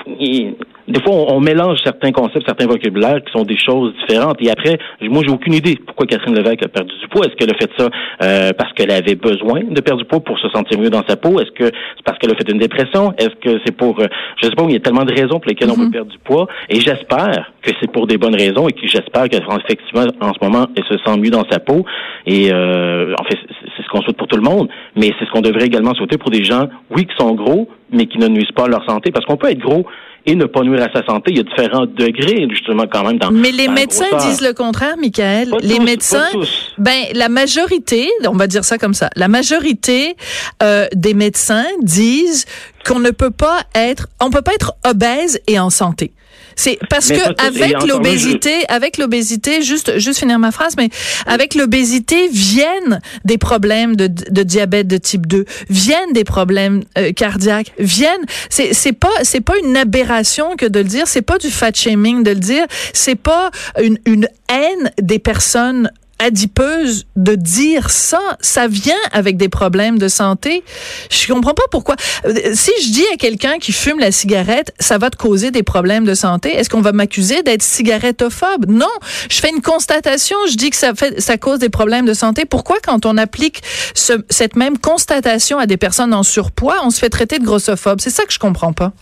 des 0.88 1.00
fois, 1.02 1.12
on, 1.12 1.40
mélange 1.40 1.78
certains 1.84 2.12
concepts, 2.12 2.46
certains 2.46 2.66
vocabulaires 2.66 3.22
qui 3.22 3.30
sont 3.32 3.44
des 3.44 3.58
choses 3.58 3.92
différentes. 4.00 4.38
Et 4.40 4.50
après, 4.50 4.78
moi, 5.02 5.22
j'ai 5.24 5.30
aucune 5.30 5.52
idée 5.52 5.76
pourquoi 5.86 6.06
Catherine 6.06 6.34
Levesque 6.34 6.64
a 6.64 6.68
perdu 6.68 6.92
du 6.98 7.08
poids. 7.08 7.26
Est-ce 7.26 7.36
qu'elle 7.36 7.50
a 7.50 7.58
fait 7.58 7.70
ça 7.76 7.88
euh, 8.22 8.52
parce 8.56 8.72
qu'elle 8.72 8.90
avait 8.90 9.14
besoin 9.14 9.60
de 9.68 9.80
perdre 9.82 10.00
du 10.00 10.08
poids 10.08 10.20
pour 10.20 10.38
se 10.38 10.48
sentir 10.48 10.80
mieux 10.80 10.88
dans 10.88 11.04
sa 11.06 11.16
peau? 11.16 11.40
Est-ce 11.40 11.50
que 11.50 11.66
c'est 11.66 12.04
parce 12.04 12.18
qu'elle 12.18 12.30
a 12.30 12.34
fait 12.34 12.50
une 12.50 12.58
dépression? 12.58 13.12
Est-ce 13.18 13.36
que 13.36 13.60
c'est 13.66 13.76
pour... 13.76 14.00
Euh, 14.00 14.06
je 14.40 14.46
sais 14.46 14.54
pas, 14.54 14.64
il 14.64 14.72
y 14.72 14.76
a 14.76 14.80
tellement 14.80 15.04
de 15.04 15.12
raisons 15.12 15.38
pour 15.40 15.46
lesquelles 15.46 15.70
on 15.70 15.74
peut 15.74 15.82
mm-hmm. 15.82 15.92
perdre 15.92 16.10
du 16.10 16.18
poids. 16.18 16.46
Et 16.70 16.80
j'espère 16.80 17.52
que 17.62 17.70
c'est 17.80 17.92
pour 17.92 18.06
des 18.06 18.16
bonnes 18.16 18.36
raisons 18.36 18.66
et 18.68 18.72
que 18.72 18.86
j'espère 18.86 19.28
qu'effectivement, 19.28 20.06
en 20.20 20.32
ce 20.32 20.38
moment, 20.42 20.66
se 20.98 21.04
sent 21.04 21.18
mieux 21.18 21.30
dans 21.30 21.44
sa 21.50 21.58
peau. 21.58 21.84
Et 22.26 22.52
euh, 22.52 23.14
en 23.18 23.24
fait, 23.24 23.38
c'est 23.76 23.82
ce 23.82 23.88
qu'on 23.88 24.02
souhaite 24.02 24.16
pour 24.16 24.26
tout 24.26 24.36
le 24.36 24.42
monde. 24.42 24.68
Mais 24.96 25.12
c'est 25.18 25.24
ce 25.26 25.30
qu'on 25.30 25.40
devrait 25.40 25.66
également 25.66 25.94
souhaiter 25.94 26.18
pour 26.18 26.30
des 26.30 26.44
gens, 26.44 26.68
oui, 26.90 27.06
qui 27.06 27.14
sont 27.16 27.34
gros, 27.34 27.68
mais 27.90 28.06
qui 28.06 28.18
ne 28.18 28.28
nuisent 28.28 28.52
pas 28.54 28.64
à 28.64 28.68
leur 28.68 28.84
santé. 28.84 29.10
Parce 29.10 29.24
qu'on 29.26 29.36
peut 29.36 29.50
être 29.50 29.60
gros 29.60 29.86
et 30.26 30.34
ne 30.34 30.44
pas 30.44 30.62
nuire 30.62 30.82
à 30.82 30.92
sa 30.92 31.04
santé. 31.06 31.30
Il 31.30 31.38
y 31.38 31.40
a 31.40 31.42
différents 31.42 31.86
degrés, 31.86 32.46
justement, 32.50 32.84
quand 32.90 33.04
même. 33.04 33.18
Dans, 33.18 33.30
Mais 33.30 33.50
les 33.50 33.68
médecins 33.68 34.04
disent 34.20 34.42
le 34.42 34.52
contraire, 34.52 34.96
Michael. 34.98 35.54
les 35.62 35.78
médecins, 35.78 36.28
ben, 36.76 37.04
la 37.14 37.28
majorité, 37.28 38.08
on 38.26 38.36
va 38.36 38.46
dire 38.46 38.64
ça 38.64 38.76
comme 38.76 38.94
ça, 38.94 39.08
la 39.16 39.28
majorité 39.28 40.16
euh, 40.62 40.86
des 40.94 41.14
médecins 41.14 41.64
disent 41.82 42.44
qu'on 42.86 43.00
ne 43.00 43.10
peut 43.10 43.30
pas 43.30 43.62
être, 43.74 44.08
on 44.20 44.30
peut 44.30 44.42
pas 44.42 44.54
être 44.54 44.74
obèse 44.84 45.40
et 45.46 45.58
en 45.58 45.70
santé. 45.70 46.12
C'est 46.58 46.78
parce 46.90 47.08
que 47.08 47.46
avec 47.46 47.86
l'obésité, 47.86 48.64
avec 48.68 48.98
l'obésité, 48.98 49.62
juste 49.62 49.98
juste 49.98 50.18
finir 50.18 50.40
ma 50.40 50.50
phrase, 50.50 50.74
mais 50.76 50.90
avec 51.26 51.54
l'obésité 51.54 52.26
viennent 52.28 53.00
des 53.24 53.38
problèmes 53.38 53.94
de, 53.94 54.08
de, 54.08 54.42
diabète 54.42 54.88
de 54.88 54.96
type 54.96 55.28
2, 55.28 55.44
viennent 55.70 56.12
des 56.12 56.24
problèmes 56.24 56.82
euh, 56.98 57.12
cardiaques, 57.12 57.72
viennent. 57.78 58.24
C'est 58.50 58.74
c'est 58.74 58.92
pas 58.92 59.08
c'est 59.22 59.40
pas 59.40 59.54
une 59.62 59.76
aberration 59.76 60.56
que 60.56 60.66
de 60.66 60.80
le 60.80 60.84
dire, 60.86 61.06
c'est 61.06 61.22
pas 61.22 61.38
du 61.38 61.48
fat 61.48 61.72
shaming 61.72 62.24
de 62.24 62.30
le 62.30 62.40
dire, 62.40 62.66
c'est 62.92 63.14
pas 63.14 63.52
une 63.80 63.98
une 64.04 64.28
haine 64.48 64.90
des 65.00 65.20
personnes 65.20 65.92
adipeuse 66.18 67.06
de 67.16 67.34
dire 67.34 67.90
ça. 67.90 68.20
Ça 68.40 68.66
vient 68.66 68.94
avec 69.12 69.36
des 69.36 69.48
problèmes 69.48 69.98
de 69.98 70.08
santé. 70.08 70.64
Je 71.10 71.32
comprends 71.32 71.54
pas 71.54 71.62
pourquoi. 71.70 71.96
Euh, 72.24 72.32
si 72.54 72.70
je 72.82 72.92
dis 72.92 73.04
à 73.12 73.16
quelqu'un 73.16 73.58
qui 73.58 73.72
fume 73.72 73.98
la 73.98 74.12
cigarette, 74.12 74.72
ça 74.78 74.98
va 74.98 75.10
te 75.10 75.16
causer 75.16 75.50
des 75.50 75.62
problèmes 75.62 76.04
de 76.04 76.14
santé, 76.14 76.54
est-ce 76.54 76.68
qu'on 76.70 76.80
va 76.80 76.92
m'accuser 76.92 77.42
d'être 77.42 77.62
cigarettophobe? 77.62 78.66
Non. 78.68 78.86
Je 79.30 79.38
fais 79.40 79.50
une 79.50 79.62
constatation. 79.62 80.36
Je 80.50 80.56
dis 80.56 80.70
que 80.70 80.76
ça 80.76 80.94
fait, 80.94 81.20
ça 81.20 81.38
cause 81.38 81.58
des 81.58 81.68
problèmes 81.68 82.06
de 82.06 82.14
santé. 82.14 82.44
Pourquoi 82.44 82.78
quand 82.82 83.06
on 83.06 83.16
applique 83.16 83.62
ce, 83.94 84.14
cette 84.30 84.56
même 84.56 84.78
constatation 84.78 85.58
à 85.58 85.66
des 85.66 85.76
personnes 85.76 86.14
en 86.14 86.22
surpoids, 86.22 86.76
on 86.84 86.90
se 86.90 86.98
fait 86.98 87.10
traiter 87.10 87.38
de 87.38 87.44
grossophobe? 87.44 88.00
C'est 88.00 88.10
ça 88.10 88.24
que 88.24 88.32
je 88.32 88.38
comprends 88.38 88.72
pas 88.72 88.92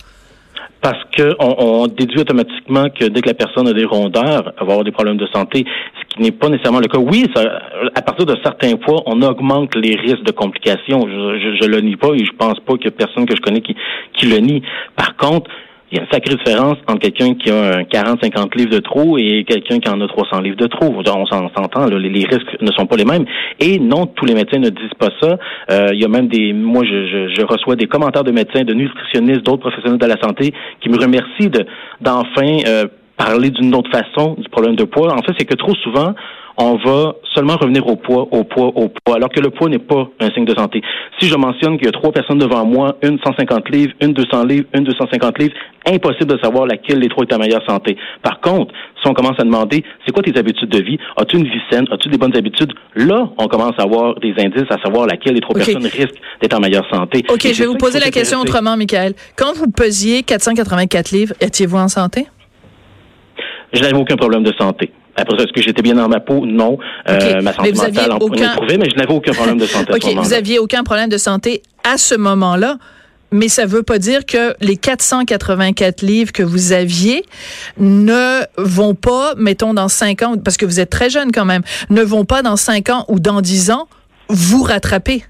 parce 0.87 1.03
qu'on 1.17 1.55
on 1.57 1.87
déduit 1.87 2.21
automatiquement 2.21 2.85
que 2.97 3.03
dès 3.09 3.19
que 3.19 3.27
la 3.27 3.33
personne 3.33 3.67
a 3.67 3.73
des 3.73 3.83
rondeurs, 3.83 4.53
elle 4.57 4.65
va 4.65 4.71
avoir 4.71 4.85
des 4.85 4.93
problèmes 4.93 5.17
de 5.17 5.27
santé, 5.33 5.65
ce 5.99 6.15
qui 6.15 6.21
n'est 6.21 6.31
pas 6.31 6.47
nécessairement 6.47 6.79
le 6.79 6.87
cas. 6.87 6.97
Oui, 6.97 7.25
ça, 7.35 7.43
à 7.93 8.01
partir 8.01 8.25
de 8.25 8.37
certains 8.41 8.73
poids, 8.77 9.03
on 9.05 9.21
augmente 9.21 9.75
les 9.75 9.97
risques 9.97 10.23
de 10.23 10.31
complications. 10.31 11.01
Je, 11.01 11.57
je, 11.61 11.67
le 11.67 11.81
nie 11.81 11.97
pas 11.97 12.13
et 12.13 12.23
je 12.23 12.31
pense 12.37 12.57
pas 12.61 12.75
qu'il 12.75 12.85
y 12.85 12.87
ait 12.87 12.91
personne 12.91 13.25
que 13.25 13.35
je 13.35 13.41
connais 13.41 13.59
qui, 13.59 13.75
qui 14.13 14.27
le 14.27 14.37
nie. 14.37 14.61
Par 14.95 15.17
contre, 15.17 15.51
il 15.91 15.97
y 15.97 15.99
a 15.99 16.03
une 16.03 16.09
sacrée 16.11 16.35
différence 16.35 16.77
entre 16.87 16.99
quelqu'un 16.99 17.33
qui 17.35 17.49
a 17.49 17.83
40-50 17.83 18.57
livres 18.57 18.71
de 18.71 18.79
trop 18.79 19.17
et 19.17 19.45
quelqu'un 19.47 19.79
qui 19.79 19.89
en 19.89 20.01
a 20.01 20.07
300 20.07 20.41
livres 20.41 20.57
de 20.57 20.67
trop. 20.67 20.93
On 20.93 21.25
s'entend, 21.25 21.85
les, 21.85 22.25
risques 22.25 22.61
ne 22.61 22.71
sont 22.71 22.85
pas 22.85 22.97
les 22.97 23.05
mêmes. 23.05 23.25
Et 23.59 23.79
non, 23.79 24.05
tous 24.05 24.25
les 24.25 24.33
médecins 24.33 24.59
ne 24.59 24.69
disent 24.69 24.97
pas 24.99 25.09
ça. 25.21 25.37
Euh, 25.71 25.87
il 25.93 26.01
y 26.01 26.05
a 26.05 26.09
même 26.09 26.27
des, 26.27 26.51
moi, 26.51 26.83
je, 26.83 27.29
je, 27.33 27.45
reçois 27.45 27.75
des 27.75 27.87
commentaires 27.87 28.25
de 28.25 28.31
médecins, 28.31 28.63
de 28.63 28.73
nutritionnistes, 28.73 29.43
d'autres 29.43 29.69
professionnels 29.69 29.99
de 29.99 30.05
la 30.05 30.21
santé 30.21 30.53
qui 30.81 30.89
me 30.89 30.97
remercient 30.97 31.51
d'enfin 32.01 32.57
euh, 32.67 32.85
parler 33.15 33.49
d'une 33.49 33.73
autre 33.73 33.89
façon 33.89 34.35
du 34.37 34.49
problème 34.49 34.75
de 34.75 34.83
poids. 34.83 35.13
En 35.13 35.21
fait, 35.23 35.33
c'est 35.37 35.45
que 35.45 35.55
trop 35.55 35.73
souvent, 35.75 36.13
on 36.57 36.75
va 36.77 37.15
seulement 37.35 37.55
revenir 37.55 37.85
au 37.87 37.95
poids, 37.95 38.27
au 38.31 38.43
poids, 38.43 38.67
au 38.75 38.89
poids, 38.89 39.15
alors 39.15 39.29
que 39.29 39.39
le 39.39 39.51
poids 39.51 39.69
n'est 39.69 39.77
pas 39.77 40.09
un 40.19 40.29
signe 40.31 40.45
de 40.45 40.55
santé. 40.55 40.81
Si 41.19 41.27
je 41.27 41.35
mentionne 41.35 41.77
qu'il 41.77 41.85
y 41.85 41.89
a 41.89 41.91
trois 41.91 42.11
personnes 42.11 42.39
devant 42.39 42.65
moi, 42.65 42.97
une 43.03 43.19
150 43.23 43.69
livres, 43.69 43.93
une 44.01 44.13
200 44.13 44.43
livres, 44.45 44.65
une 44.73 44.83
250 44.83 45.37
livres, 45.37 45.53
impossible 45.85 46.35
de 46.35 46.39
savoir 46.41 46.65
laquelle 46.65 46.99
des 46.99 47.09
trois 47.09 47.25
est 47.25 47.33
en 47.33 47.37
meilleure 47.37 47.63
santé. 47.67 47.95
Par 48.23 48.41
contre, 48.41 48.73
si 49.01 49.07
on 49.07 49.13
commence 49.13 49.39
à 49.39 49.43
demander, 49.43 49.83
c'est 50.05 50.11
quoi 50.11 50.23
tes 50.23 50.37
habitudes 50.37 50.69
de 50.69 50.81
vie? 50.81 50.97
As-tu 51.15 51.37
une 51.37 51.43
vie 51.43 51.61
saine? 51.69 51.85
As-tu 51.91 52.09
des 52.09 52.17
bonnes 52.17 52.35
habitudes? 52.35 52.73
Là, 52.95 53.29
on 53.37 53.47
commence 53.47 53.73
à 53.77 53.83
avoir 53.83 54.15
des 54.15 54.33
indices 54.39 54.69
à 54.71 54.81
savoir 54.81 55.05
laquelle 55.05 55.35
des 55.35 55.41
trois 55.41 55.55
personnes 55.55 55.85
risquent 55.85 56.19
d'être 56.41 56.55
en 56.55 56.59
meilleure 56.59 56.89
santé. 56.91 57.23
OK, 57.29 57.41
je 57.43 57.59
vais 57.59 57.67
vous 57.67 57.77
poser 57.77 57.99
la 57.99 58.09
question 58.09 58.39
autrement, 58.39 58.75
Michael. 58.75 59.13
Quand 59.35 59.53
vous 59.53 59.69
pesiez 59.69 60.23
484 60.23 61.11
livres, 61.11 61.33
étiez-vous 61.39 61.77
en 61.77 61.87
santé? 61.87 62.25
Je 63.73 63.81
n'avais 63.81 63.95
aucun 63.95 64.15
problème 64.15 64.43
de 64.43 64.53
santé. 64.57 64.91
Après, 65.17 65.35
est-ce 65.43 65.51
que 65.51 65.61
j'étais 65.61 65.81
bien 65.81 65.95
dans 65.95 66.07
ma 66.07 66.19
peau? 66.19 66.45
Non. 66.45 66.77
Euh, 67.09 67.41
ma 67.41 67.53
santé 67.53 67.73
mentale 67.73 68.11
aucun... 68.21 68.55
mais 68.77 68.89
je 68.89 68.95
n'avais 68.95 69.13
aucun 69.13 69.33
problème 69.33 69.57
de 69.57 69.65
santé. 69.65 69.93
OK, 69.95 70.15
vous 70.15 70.33
aviez 70.33 70.59
aucun 70.59 70.83
problème 70.83 71.09
de 71.09 71.17
santé 71.17 71.63
à 71.83 71.97
ce 71.97 72.15
moment-là. 72.15 72.77
Mais 73.31 73.49
ça 73.49 73.65
veut 73.65 73.83
pas 73.83 73.99
dire 73.99 74.25
que 74.25 74.55
les 74.61 74.77
484 74.77 76.01
livres 76.01 76.31
que 76.31 76.43
vous 76.43 76.71
aviez 76.71 77.25
ne 77.77 78.41
vont 78.57 78.95
pas, 78.95 79.33
mettons, 79.35 79.73
dans 79.73 79.89
5 79.89 80.21
ans, 80.21 80.35
parce 80.37 80.55
que 80.55 80.65
vous 80.65 80.79
êtes 80.79 80.89
très 80.89 81.09
jeune 81.09 81.33
quand 81.33 81.43
même, 81.43 81.61
ne 81.89 82.01
vont 82.03 82.23
pas 82.23 82.41
dans 82.41 82.55
5 82.55 82.89
ans 82.89 83.05
ou 83.09 83.19
dans 83.19 83.41
10 83.41 83.71
ans 83.71 83.89
vous 84.29 84.63
rattraper. 84.63 85.23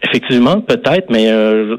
Effectivement, 0.00 0.60
peut-être, 0.60 1.10
mais 1.10 1.28
euh, 1.28 1.76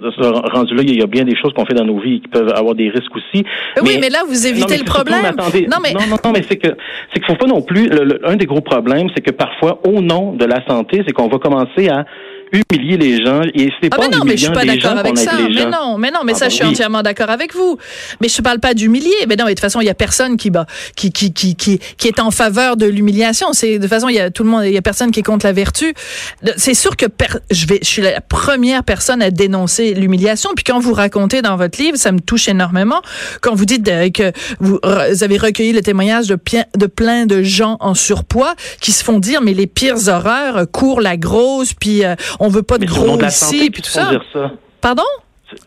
rendu 0.51 0.75
là, 0.75 0.84
il 0.86 0.99
y 0.99 1.01
a 1.01 1.08
bien 1.08 1.23
des 1.23 1.38
choses 1.38 1.53
qu'on 1.53 1.65
fait 1.65 1.73
dans 1.73 1.86
nos 1.86 1.99
vies 1.99 2.19
qui 2.19 2.27
peuvent 2.27 2.51
avoir 2.53 2.75
des 2.75 2.89
risques 2.89 3.15
aussi. 3.15 3.45
Oui, 3.82 3.97
mais, 4.01 4.10
là, 4.10 4.23
vous 4.27 4.45
évitez 4.45 4.77
le 4.77 4.84
problème. 4.84 5.21
non, 5.38 5.77
mais 5.82 5.93
non, 5.93 6.01
non, 6.23 6.32
mais 6.34 6.41
c'est 6.47 6.58
que 6.58 6.67
c'est 7.13 7.19
qu'il 7.19 7.25
faut 7.25 7.38
pas 7.38 7.47
non 7.47 7.62
plus. 7.62 7.89
un 8.25 8.36
des 8.36 8.45
gros 8.45 8.60
problèmes, 8.60 9.08
c'est 9.15 9.21
que 9.21 9.32
parfois, 9.32 9.79
au 9.88 10.01
nom 10.01 10.34
de 10.34 10.43
la 10.43 10.65
santé, 10.67 11.01
c'est 11.08 11.13
qu'on 11.13 11.29
va 11.29 11.38
commencer 11.38 11.88
à 11.88 12.05
humilier 12.51 12.97
les 12.97 13.23
gens 13.23 13.41
et 13.53 13.69
c'est 13.81 13.89
ah 13.91 13.97
pas 13.97 14.07
non, 14.07 14.23
mais 14.25 14.38
je 14.38 14.45
suis 14.45 14.53
pas 14.53 14.65
d'accord 14.65 14.97
avec 14.97 15.17
ça. 15.17 15.31
Mais 15.38 15.65
non, 15.65 15.97
mais 15.97 16.12
non, 16.12 16.21
mais 16.25 16.33
ça, 16.33 16.45
ah, 16.45 16.49
je 16.49 16.55
suis 16.55 16.63
entièrement 16.63 17.01
d'accord 17.01 17.29
avec 17.29 17.53
vous. 17.53 17.77
Mais 18.21 18.27
je 18.29 18.41
parle 18.41 18.59
pas 18.59 18.73
d'humilier. 18.73 19.13
Mais 19.27 19.35
non, 19.35 19.45
et 19.45 19.49
de 19.49 19.53
toute 19.53 19.59
façon, 19.59 19.81
il 19.81 19.85
y 19.85 19.89
a 19.89 19.93
personne 19.93 20.38
qui, 20.38 20.49
bah, 20.49 20.65
qui, 20.95 21.12
qui, 21.12 21.33
qui, 21.33 21.55
qui, 21.55 21.79
qui 21.97 22.07
est 22.07 22.19
en 22.19 22.31
faveur 22.31 22.77
de 22.77 22.85
l'humiliation. 22.85 23.53
C'est 23.53 23.77
de 23.77 23.83
toute 23.83 23.89
façon, 23.89 24.09
il 24.09 24.15
y 24.15 24.19
a 24.19 24.31
tout 24.31 24.43
le 24.43 24.49
monde, 24.49 24.65
il 24.65 24.73
y 24.73 24.77
a 24.77 24.81
personne 24.81 25.12
qui 25.12 25.23
contre 25.23 25.45
la 25.45 25.53
vertu. 25.53 25.93
C'est 26.57 26.73
sûr 26.73 26.95
que 26.97 27.05
je 27.51 27.67
vais, 27.67 27.79
je 27.81 27.88
suis 27.88 28.01
la 28.01 28.21
première 28.21 28.83
personne 28.83 29.21
à 29.21 29.31
dénoncer 29.31 29.93
l'humiliation. 29.93 30.51
Puis 30.55 30.63
quand 30.63 30.79
vous 30.79 30.93
racontez 30.93 31.41
dans 31.41 31.55
votre 31.55 31.79
livre, 31.79 31.97
ça 31.97 32.12
me 32.12 32.19
touche 32.19 32.47
énormément. 32.47 33.01
Quand 33.41 33.53
vous 33.53 33.65
dites 33.65 33.88
euh, 33.88 34.09
que 34.09 34.31
vous, 34.59 34.79
avez 34.83 35.38
recueilli 35.38 35.73
le 35.73 35.81
témoignage 35.81 36.27
de, 36.27 36.38
de 36.75 36.85
plein 36.88 37.25
de 37.25 37.43
gens 37.43 37.77
en 37.79 37.93
surpoids 37.93 38.55
qui 38.81 38.91
se 38.91 39.03
font 39.03 39.19
dire 39.19 39.41
mais 39.41 39.53
les 39.53 39.67
pires 39.67 40.07
horreurs 40.07 40.65
courent 40.71 41.01
la 41.01 41.17
grosse 41.17 41.73
puis 41.73 42.03
euh, 42.03 42.15
on 42.39 42.47
veut 42.47 42.63
pas 42.63 42.78
de 42.78 42.86
gros 42.86 43.19
ici, 43.21 43.69
puis 43.71 43.82
tout 43.82 43.89
ça. 43.89 44.10
Pardon? 44.82 45.04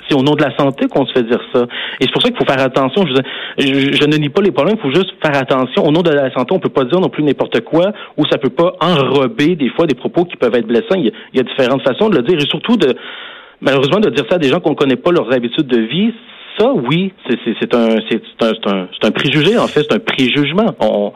C'est 0.09 0.15
au 0.15 0.23
nom 0.23 0.35
de 0.35 0.43
la 0.43 0.57
santé 0.57 0.87
qu'on 0.87 1.05
se 1.07 1.13
fait 1.13 1.25
dire 1.25 1.41
ça. 1.53 1.67
Et 1.99 2.05
c'est 2.05 2.13
pour 2.13 2.23
ça 2.23 2.29
qu'il 2.29 2.39
faut 2.39 2.45
faire 2.45 2.65
attention. 2.65 3.05
Je, 3.05 3.17
je, 3.59 4.05
ne 4.07 4.17
nie 4.17 4.29
pas 4.29 4.41
les 4.41 4.53
problèmes, 4.53 4.77
il 4.79 4.81
faut 4.81 4.95
juste 4.95 5.11
faire 5.21 5.37
attention. 5.37 5.85
Au 5.85 5.91
nom 5.91 6.03
de 6.03 6.11
la 6.11 6.33
santé, 6.33 6.55
on 6.55 6.61
peut 6.61 6.69
pas 6.69 6.85
dire 6.85 7.01
non 7.01 7.09
plus 7.09 7.25
n'importe 7.25 7.61
quoi 7.63 7.93
ou 8.17 8.25
ça 8.27 8.39
peut 8.39 8.51
pas 8.51 8.75
enrober 8.81 9.57
des 9.57 9.71
fois 9.71 9.87
des 9.87 9.97
propos 9.97 10.25
qui 10.25 10.37
peuvent 10.37 10.55
être 10.55 10.67
blessants. 10.67 10.95
Il 10.95 11.13
y 11.35 11.41
a, 11.41 11.43
différentes 11.43 11.83
façons 11.83 12.09
de 12.09 12.17
le 12.17 12.23
dire 12.23 12.39
et 12.39 12.47
surtout 12.47 12.77
de 12.77 12.95
malheureusement 13.61 13.99
de 13.99 14.11
dire 14.11 14.25
ça 14.29 14.37
à 14.37 14.39
des 14.39 14.49
gens 14.49 14.61
qu'on 14.61 14.75
connaît 14.75 14.97
pas 14.97 15.11
leurs 15.11 15.33
habitudes 15.33 15.67
de 15.67 15.81
vie. 15.81 16.15
Ça, 16.59 16.71
oui, 16.73 17.13
c'est 17.29 17.75
un, 17.75 17.97
un, 17.97 18.53
un, 18.67 18.89
un 19.03 19.11
préjugé, 19.11 19.57
en 19.57 19.67
fait, 19.67 19.87
c'est 19.89 19.95
un 19.95 19.99
préjugement. 19.99 20.75
On, 20.81 21.13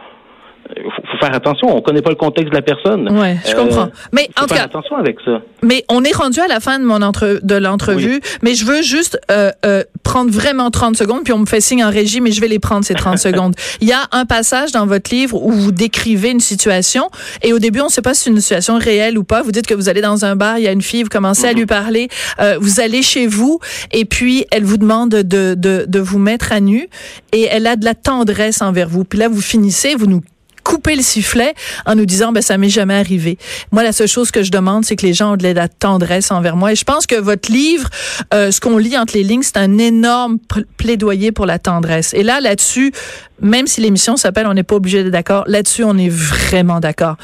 il 0.76 0.82
faut, 0.82 1.18
faire 1.18 1.34
attention. 1.34 1.76
On 1.76 1.80
connaît 1.80 2.02
pas 2.02 2.10
le 2.10 2.16
contexte 2.16 2.50
de 2.50 2.56
la 2.56 2.62
personne. 2.62 3.10
Ouais, 3.18 3.36
je 3.46 3.54
comprends. 3.54 3.84
Euh, 3.84 4.08
mais 4.12 4.28
en 4.40 4.46
tout 4.46 4.54
cas, 4.54 4.64
attention 4.64 4.96
avec 4.96 5.16
ça. 5.24 5.40
Mais 5.62 5.84
on 5.88 6.04
est 6.04 6.14
rendu 6.14 6.40
à 6.40 6.46
la 6.46 6.60
fin 6.60 6.78
de 6.78 6.84
mon 6.84 7.02
entre 7.02 7.40
de 7.42 7.54
l'entrevue. 7.54 8.20
Mais 8.42 8.54
je 8.54 8.64
veux 8.64 8.82
juste 8.82 9.18
euh, 9.30 9.50
euh, 9.64 9.82
prendre 10.02 10.30
vraiment 10.30 10.70
30 10.70 10.96
secondes, 10.96 11.24
puis 11.24 11.32
on 11.32 11.38
me 11.38 11.46
fait 11.46 11.60
signe 11.60 11.84
en 11.84 11.90
régie, 11.90 12.20
mais 12.20 12.32
je 12.32 12.40
vais 12.40 12.48
les 12.48 12.58
prendre 12.58 12.84
ces 12.84 12.94
30 12.94 13.18
secondes. 13.26 13.54
Il 13.80 13.88
y 13.88 13.92
a 13.92 14.02
un 14.12 14.24
passage 14.24 14.72
dans 14.72 14.86
votre 14.86 15.14
livre 15.14 15.42
où 15.42 15.50
vous 15.50 15.72
décrivez 15.72 16.30
une 16.30 16.40
situation, 16.40 17.10
et 17.42 17.52
au 17.52 17.58
début, 17.58 17.80
on 17.80 17.86
ne 17.86 17.90
sait 17.90 18.02
pas 18.02 18.14
si 18.14 18.24
c'est 18.24 18.30
une 18.30 18.40
situation 18.40 18.78
réelle 18.78 19.18
ou 19.18 19.24
pas. 19.24 19.42
Vous 19.42 19.52
dites 19.52 19.66
que 19.66 19.74
vous 19.74 19.88
allez 19.88 20.00
dans 20.00 20.24
un 20.24 20.36
bar, 20.36 20.58
il 20.58 20.64
y 20.64 20.68
a 20.68 20.72
une 20.72 20.82
fille, 20.82 21.02
vous 21.02 21.08
commencez 21.08 21.46
à 21.46 21.52
mhm. 21.52 21.58
lui 21.58 21.66
parler, 21.66 22.08
euh, 22.40 22.58
vous 22.60 22.80
allez 22.80 23.02
chez 23.02 23.26
vous, 23.26 23.60
et 23.92 24.04
puis 24.04 24.46
elle 24.50 24.64
vous 24.64 24.78
demande 24.78 25.10
de, 25.10 25.54
de, 25.54 25.84
de 25.86 25.98
vous 26.00 26.18
mettre 26.18 26.52
à 26.52 26.60
nu, 26.60 26.88
et 27.32 27.42
elle 27.50 27.66
a 27.66 27.76
de 27.76 27.84
la 27.84 27.94
tendresse 27.94 28.62
envers 28.62 28.88
vous. 28.88 29.04
Puis 29.04 29.18
là, 29.18 29.28
vous 29.28 29.42
finissez, 29.42 29.94
vous 29.94 30.06
nous 30.06 30.22
couper 30.66 30.96
le 30.96 31.02
sifflet 31.02 31.54
en 31.86 31.94
nous 31.94 32.06
disant 32.06 32.32
ben 32.32 32.42
ça 32.42 32.58
m'est 32.58 32.68
jamais 32.68 32.94
arrivé. 32.94 33.38
Moi 33.70 33.84
la 33.84 33.92
seule 33.92 34.08
chose 34.08 34.32
que 34.32 34.42
je 34.42 34.50
demande 34.50 34.84
c'est 34.84 34.96
que 34.96 35.06
les 35.06 35.14
gens 35.14 35.34
ont 35.34 35.36
de 35.36 35.48
la 35.48 35.68
tendresse 35.68 36.32
envers 36.32 36.56
moi 36.56 36.72
et 36.72 36.76
je 36.76 36.82
pense 36.82 37.06
que 37.06 37.14
votre 37.14 37.52
livre 37.52 37.88
euh, 38.34 38.50
ce 38.50 38.60
qu'on 38.60 38.76
lit 38.76 38.98
entre 38.98 39.14
les 39.14 39.22
lignes 39.22 39.44
c'est 39.44 39.58
un 39.58 39.78
énorme 39.78 40.38
plaidoyer 40.76 41.30
pour 41.30 41.46
la 41.46 41.60
tendresse. 41.60 42.12
Et 42.14 42.24
là 42.24 42.40
là-dessus 42.40 42.92
même 43.40 43.66
si 43.66 43.80
l'émission 43.80 44.16
s'appelle 44.16 44.46
On 44.46 44.54
n'est 44.54 44.62
pas 44.62 44.76
obligé 44.76 45.02
d'être 45.02 45.12
d'accord, 45.12 45.44
là-dessus, 45.46 45.84
on 45.84 45.96
est 45.98 46.08
vraiment 46.08 46.80
d'accord. 46.80 47.16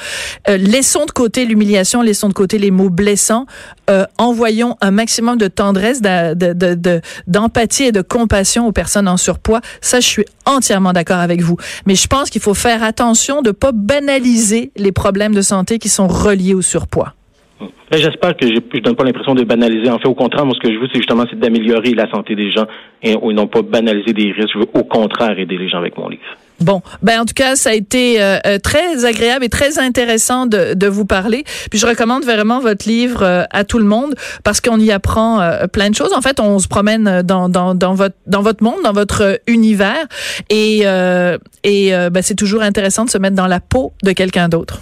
Euh, 0.48 0.56
laissons 0.56 1.06
de 1.06 1.10
côté 1.10 1.44
l'humiliation, 1.44 2.02
laissons 2.02 2.28
de 2.28 2.34
côté 2.34 2.58
les 2.58 2.70
mots 2.70 2.90
blessants, 2.90 3.46
euh, 3.92 4.04
envoyons 4.18 4.76
un 4.80 4.90
maximum 4.90 5.36
de 5.36 5.48
tendresse, 5.48 6.00
d'empathie 7.26 7.84
et 7.84 7.92
de 7.92 8.00
compassion 8.00 8.66
aux 8.66 8.72
personnes 8.72 9.08
en 9.08 9.16
surpoids. 9.16 9.60
Ça, 9.80 10.00
je 10.00 10.06
suis 10.06 10.24
entièrement 10.46 10.92
d'accord 10.92 11.18
avec 11.18 11.42
vous. 11.42 11.56
Mais 11.86 11.94
je 11.94 12.06
pense 12.06 12.30
qu'il 12.30 12.40
faut 12.40 12.54
faire 12.54 12.82
attention 12.82 13.42
de 13.42 13.50
pas 13.50 13.72
banaliser 13.72 14.72
les 14.76 14.92
problèmes 14.92 15.34
de 15.34 15.42
santé 15.42 15.78
qui 15.78 15.88
sont 15.88 16.08
reliés 16.08 16.54
au 16.54 16.62
surpoids. 16.62 17.14
Ben, 17.60 17.98
j'espère 17.98 18.34
que 18.36 18.46
je 18.46 18.54
ne 18.54 18.80
donne 18.80 18.96
pas 18.96 19.04
l'impression 19.04 19.34
de 19.34 19.44
banaliser. 19.44 19.90
En 19.90 19.98
fait, 19.98 20.08
au 20.08 20.14
contraire, 20.14 20.46
moi, 20.46 20.54
ce 20.54 20.66
que 20.66 20.72
je 20.72 20.78
veux, 20.78 20.88
c'est 20.90 20.98
justement 20.98 21.24
c'est 21.28 21.38
d'améliorer 21.38 21.92
la 21.92 22.10
santé 22.10 22.34
des 22.34 22.50
gens 22.50 22.66
et, 23.02 23.14
non 23.14 23.46
pas 23.46 23.60
banaliser 23.60 24.14
des 24.14 24.32
risques. 24.32 24.48
Je 24.54 24.60
veux 24.60 24.68
au 24.72 24.84
contraire 24.84 25.38
aider 25.38 25.58
les 25.58 25.68
gens 25.68 25.78
avec 25.78 25.98
mon 25.98 26.08
livre. 26.08 26.22
Bon, 26.62 26.80
ben 27.02 27.20
en 27.20 27.24
tout 27.24 27.34
cas, 27.34 27.56
ça 27.56 27.70
a 27.70 27.72
été 27.72 28.22
euh, 28.22 28.38
euh, 28.46 28.58
très 28.58 29.04
agréable 29.04 29.44
et 29.44 29.48
très 29.48 29.78
intéressant 29.78 30.46
de, 30.46 30.74
de, 30.74 30.86
vous 30.86 31.04
parler. 31.04 31.44
Puis 31.70 31.78
je 31.78 31.86
recommande 31.86 32.24
vraiment 32.24 32.60
votre 32.60 32.88
livre 32.88 33.22
euh, 33.22 33.44
à 33.50 33.64
tout 33.64 33.78
le 33.78 33.84
monde 33.84 34.14
parce 34.44 34.60
qu'on 34.60 34.78
y 34.78 34.92
apprend 34.92 35.40
plein 35.72 35.90
de 35.90 35.94
choses. 35.94 36.12
En 36.12 36.20
fait, 36.20 36.38
on 36.38 36.58
se 36.58 36.68
promène 36.68 37.22
dans, 37.22 37.48
dans, 37.48 37.74
dans 37.74 37.94
votre 37.94 38.14
dans 38.26 38.42
votre 38.42 38.62
monde, 38.62 38.76
dans 38.84 38.92
votre 38.92 39.40
univers, 39.46 40.06
et 40.50 40.84
et 41.64 41.90
ben, 42.10 42.22
c'est 42.22 42.34
toujours 42.34 42.62
intéressant 42.62 43.04
de 43.04 43.10
se 43.10 43.18
mettre 43.18 43.36
dans 43.36 43.46
la 43.46 43.60
peau 43.60 43.92
de 44.02 44.12
quelqu'un 44.12 44.48
d'autre. 44.48 44.80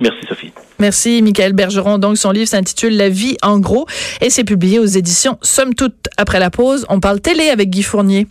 Merci 0.00 0.26
Sophie. 0.28 0.52
Merci 0.78 1.22
Michael 1.22 1.52
Bergeron. 1.52 1.98
Donc 1.98 2.18
son 2.18 2.30
livre 2.30 2.48
s'intitule 2.48 2.96
La 2.96 3.08
vie 3.08 3.36
en 3.42 3.58
gros 3.58 3.86
et 4.20 4.30
c'est 4.30 4.44
publié 4.44 4.78
aux 4.78 4.86
éditions 4.86 5.38
Somme 5.42 5.74
toute 5.74 6.08
après 6.16 6.40
la 6.40 6.50
pause. 6.50 6.86
On 6.88 7.00
parle 7.00 7.20
télé 7.20 7.50
avec 7.50 7.70
Guy 7.70 7.82
Fournier. 7.82 8.26